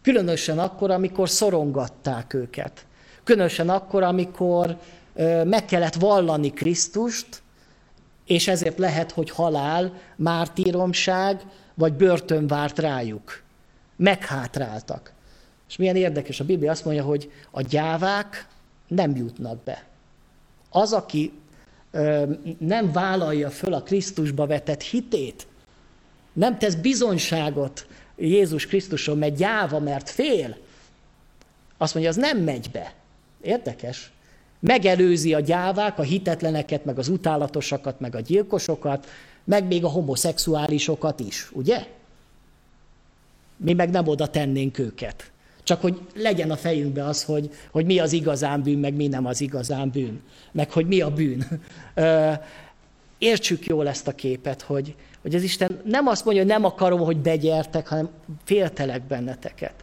[0.03, 2.85] Különösen akkor, amikor szorongatták őket.
[3.23, 4.77] Különösen akkor, amikor
[5.43, 7.41] meg kellett vallani Krisztust,
[8.25, 11.41] és ezért lehet, hogy halál, mártíromság,
[11.73, 13.41] vagy börtön várt rájuk.
[13.95, 15.11] Meghátráltak.
[15.69, 18.47] És milyen érdekes, a Biblia azt mondja, hogy a gyávák
[18.87, 19.83] nem jutnak be.
[20.69, 21.31] Az, aki
[22.57, 25.47] nem vállalja föl a Krisztusba vetett hitét,
[26.33, 27.87] nem tesz bizonyságot
[28.17, 30.57] Jézus Krisztuson, mert gyáva, mert fél,
[31.77, 32.93] azt mondja, az nem megy be.
[33.41, 34.11] Érdekes.
[34.59, 39.07] Megelőzi a gyávák, a hitetleneket, meg az utálatosakat, meg a gyilkosokat,
[39.43, 41.87] meg még a homoszexuálisokat is, ugye?
[43.57, 45.31] Mi meg nem oda tennénk őket.
[45.63, 49.25] Csak hogy legyen a fejünkbe az, hogy, hogy mi az igazán bűn, meg mi nem
[49.25, 50.21] az igazán bűn.
[50.51, 51.45] Meg hogy mi a bűn.
[53.17, 56.99] Értsük jól ezt a képet, hogy, hogy az Isten nem azt mondja, hogy nem akarom,
[56.99, 58.09] hogy begyertek, hanem
[58.43, 59.73] féltelek benneteket.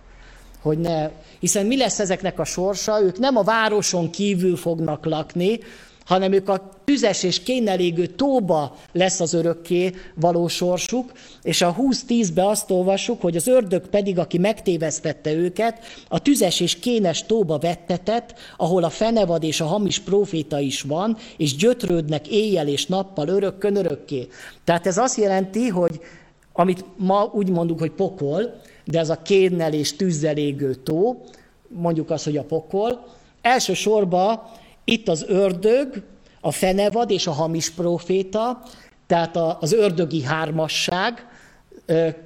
[0.61, 3.03] Hogy ne, hiszen mi lesz ezeknek a sorsa?
[3.03, 5.59] Ők nem a városon kívül fognak lakni,
[6.11, 12.46] hanem ők a tüzes és kénelégő tóba lesz az örökké való sorsuk, és a 20-10-be
[12.46, 18.34] azt olvassuk, hogy az ördög pedig, aki megtévesztette őket, a tüzes és kénes tóba vettetett,
[18.56, 23.76] ahol a fenevad és a hamis proféta is van, és gyötrődnek éjjel és nappal örökkön
[23.76, 24.28] örökké.
[24.64, 26.00] Tehát ez azt jelenti, hogy
[26.52, 31.24] amit ma úgy mondunk, hogy pokol, de ez a kénnel és tűzzel égő tó,
[31.68, 33.06] mondjuk azt, hogy a pokol,
[33.42, 34.42] elsősorban
[34.91, 36.03] itt az ördög,
[36.41, 38.62] a fenevad és a hamis proféta,
[39.07, 41.26] tehát az ördögi hármasság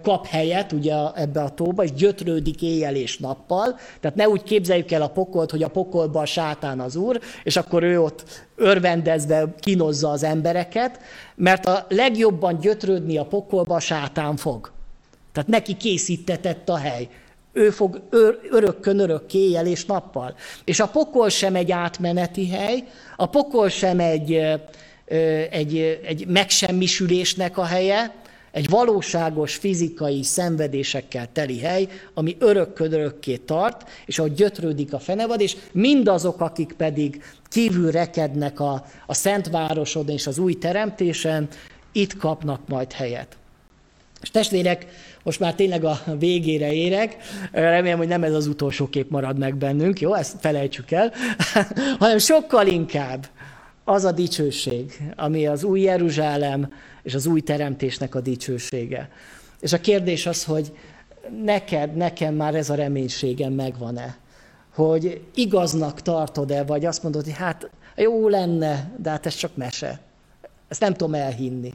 [0.03, 3.79] kap helyet ugye ebbe a tóba, és gyötrődik éjjel és nappal.
[4.01, 7.57] Tehát ne úgy képzeljük el a pokolt, hogy a pokolban a sátán az úr, és
[7.57, 11.01] akkor ő ott örvendezve kinozza az embereket,
[11.35, 14.73] mert a legjobban gyötrődni a pokolba a sátán fog.
[15.33, 17.09] Tehát neki készítetett a hely.
[17.55, 20.35] Ő fog ör, örökkön örökké éjjel és nappal.
[20.65, 22.85] És a pokol sem egy átmeneti hely,
[23.17, 24.41] a pokol sem egy,
[25.51, 28.23] egy, egy megsemmisülésnek a helye,
[28.55, 33.13] Egy valóságos fizikai szenvedésekkel teli hely, ami örökkön
[33.47, 40.15] tart, és ahogy gyötrődik a fenevad, és mindazok, akik pedig kívül rekednek a, a Szentvárosodon
[40.15, 41.49] és az új teremtésen,
[41.93, 43.37] itt kapnak majd helyet.
[44.23, 44.87] És testvérek,
[45.25, 47.17] most már tényleg a végére érek,
[47.53, 51.13] remélem, hogy nem ez az utolsó kép marad meg bennünk, jó, ezt felejtsük el,
[51.99, 53.27] hanem sokkal inkább
[53.85, 56.73] az a dicsőség, ami az új Jeruzsálem
[57.03, 59.09] és az új teremtésnek a dicsősége.
[59.61, 60.73] És a kérdés az, hogy
[61.45, 64.17] neked, nekem már ez a reménységem megvan-e?
[64.75, 70.01] Hogy igaznak tartod-e, vagy azt mondod, hogy hát jó lenne, de hát ez csak mese.
[70.69, 71.75] Ezt nem tudom elhinni.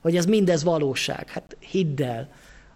[0.00, 1.28] Hogy ez mindez valóság.
[1.28, 2.28] Hát hidd el.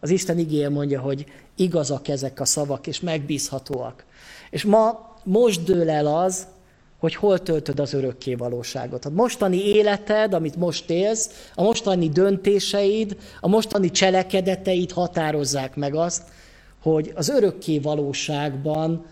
[0.05, 1.25] Az Isten igéje mondja, hogy
[1.57, 4.05] igazak ezek a szavak, és megbízhatóak.
[4.51, 6.47] És ma most dől el az,
[6.99, 9.05] hogy hol töltöd az örökké valóságot.
[9.05, 16.23] A mostani életed, amit most élsz, a mostani döntéseid, a mostani cselekedeteid határozzák meg azt,
[16.83, 19.07] hogy az örökké valóságban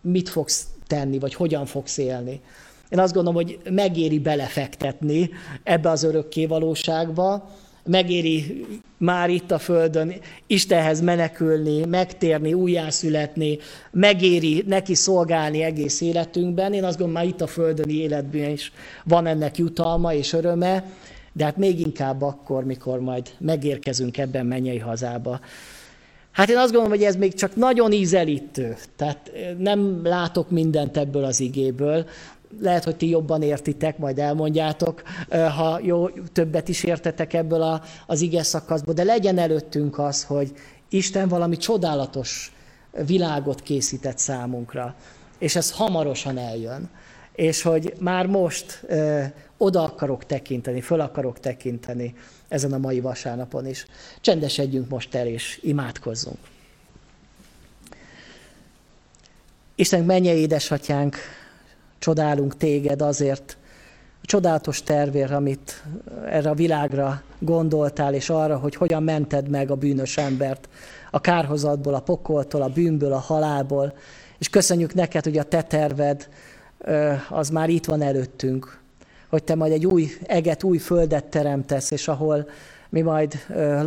[0.00, 2.40] mit fogsz tenni, vagy hogyan fogsz élni.
[2.88, 5.30] Én azt gondolom, hogy megéri belefektetni
[5.62, 7.50] ebbe az örökké valóságba,
[7.84, 8.66] megéri
[8.98, 10.12] már itt a Földön
[10.46, 13.58] Istenhez menekülni, megtérni, újjászületni,
[13.90, 16.72] megéri neki szolgálni egész életünkben.
[16.72, 18.72] Én azt gondolom, már itt a földöni életben is
[19.04, 20.84] van ennek jutalma és öröme,
[21.32, 25.40] de hát még inkább akkor, mikor majd megérkezünk ebben mennyei hazába.
[26.30, 28.76] Hát én azt gondolom, hogy ez még csak nagyon ízelítő.
[28.96, 32.06] Tehát nem látok mindent ebből az igéből,
[32.60, 38.20] lehet, hogy ti jobban értitek, majd elmondjátok, ha jó, többet is értetek ebből a, az
[38.20, 40.52] ige szakaszból, de legyen előttünk az, hogy
[40.88, 42.52] Isten valami csodálatos
[43.06, 44.94] világot készített számunkra,
[45.38, 46.90] és ez hamarosan eljön,
[47.34, 49.22] és hogy már most ö,
[49.56, 52.14] oda akarok tekinteni, föl akarok tekinteni
[52.48, 53.86] ezen a mai vasárnapon is.
[54.20, 56.38] Csendesedjünk most el, és imádkozzunk.
[59.74, 61.16] Isten menje édesatyánk,
[62.02, 63.56] csodálunk téged azért,
[64.22, 65.84] a csodálatos tervér, amit
[66.26, 70.68] erre a világra gondoltál, és arra, hogy hogyan mented meg a bűnös embert.
[71.10, 73.92] A kárhozatból, a pokoltól, a bűnből, a halálból.
[74.38, 76.28] És köszönjük neked, hogy a te terved
[77.30, 78.80] az már itt van előttünk,
[79.28, 82.48] hogy te majd egy új eget, új földet teremtesz, és ahol
[82.88, 83.34] mi majd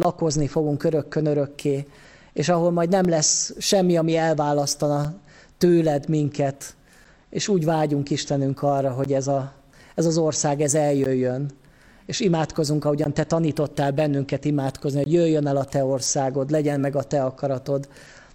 [0.01, 1.87] lakozni fogunk örökkön örökké,
[2.33, 5.13] és ahol majd nem lesz semmi, ami elválasztana
[5.57, 6.75] tőled minket,
[7.35, 9.53] és úgy vágyunk Istenünk arra, hogy ez, a,
[9.95, 11.51] ez az ország ez eljöjjön.
[12.05, 16.95] És imádkozunk, ahogyan Te tanítottál bennünket imádkozni, hogy jöjjön el a Te országod, legyen meg
[16.95, 17.87] a Te akaratod,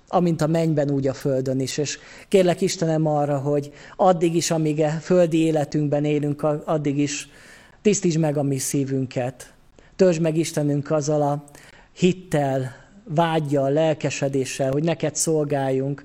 [0.09, 1.79] amint a mennyben, úgy a földön is.
[1.79, 1.99] És
[2.29, 7.29] kérlek Istenem arra, hogy addig is, amíg a e földi életünkben élünk, addig is
[7.83, 9.53] tisztítsd meg a mi szívünket.
[9.97, 11.45] Törzs meg Istenünk azzal a
[11.93, 12.75] hittel,
[13.05, 16.05] vágyjal, lelkesedéssel, hogy neked szolgáljunk,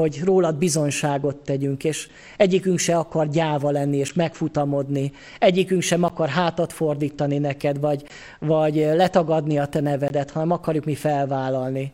[0.00, 6.28] hogy rólad bizonyságot tegyünk, és egyikünk se akar gyáva lenni és megfutamodni, egyikünk sem akar
[6.28, 8.04] hátat fordítani neked, vagy,
[8.38, 11.92] vagy letagadni a te nevedet, hanem akarjuk mi felvállalni.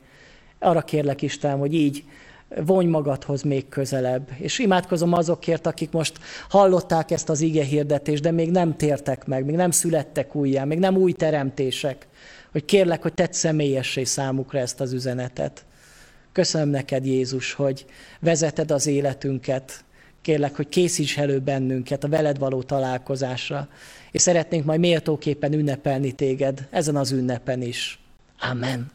[0.58, 2.04] Arra kérlek Isten, hogy így
[2.64, 4.28] vonj magadhoz még közelebb.
[4.36, 9.44] És imádkozom azokért, akik most hallották ezt az ige hirdetést, de még nem tértek meg,
[9.44, 12.08] még nem születtek újjá, még nem új teremtések,
[12.52, 15.64] hogy kérlek, hogy tedd személyessé számukra ezt az üzenetet.
[16.32, 17.86] Köszönöm neked, Jézus, hogy
[18.20, 19.84] vezeted az életünket.
[20.22, 23.68] Kérlek, hogy készíts elő bennünket a veled való találkozásra,
[24.10, 27.98] és szeretnénk majd méltóképpen ünnepelni téged ezen az ünnepen is.
[28.38, 28.90] Amen.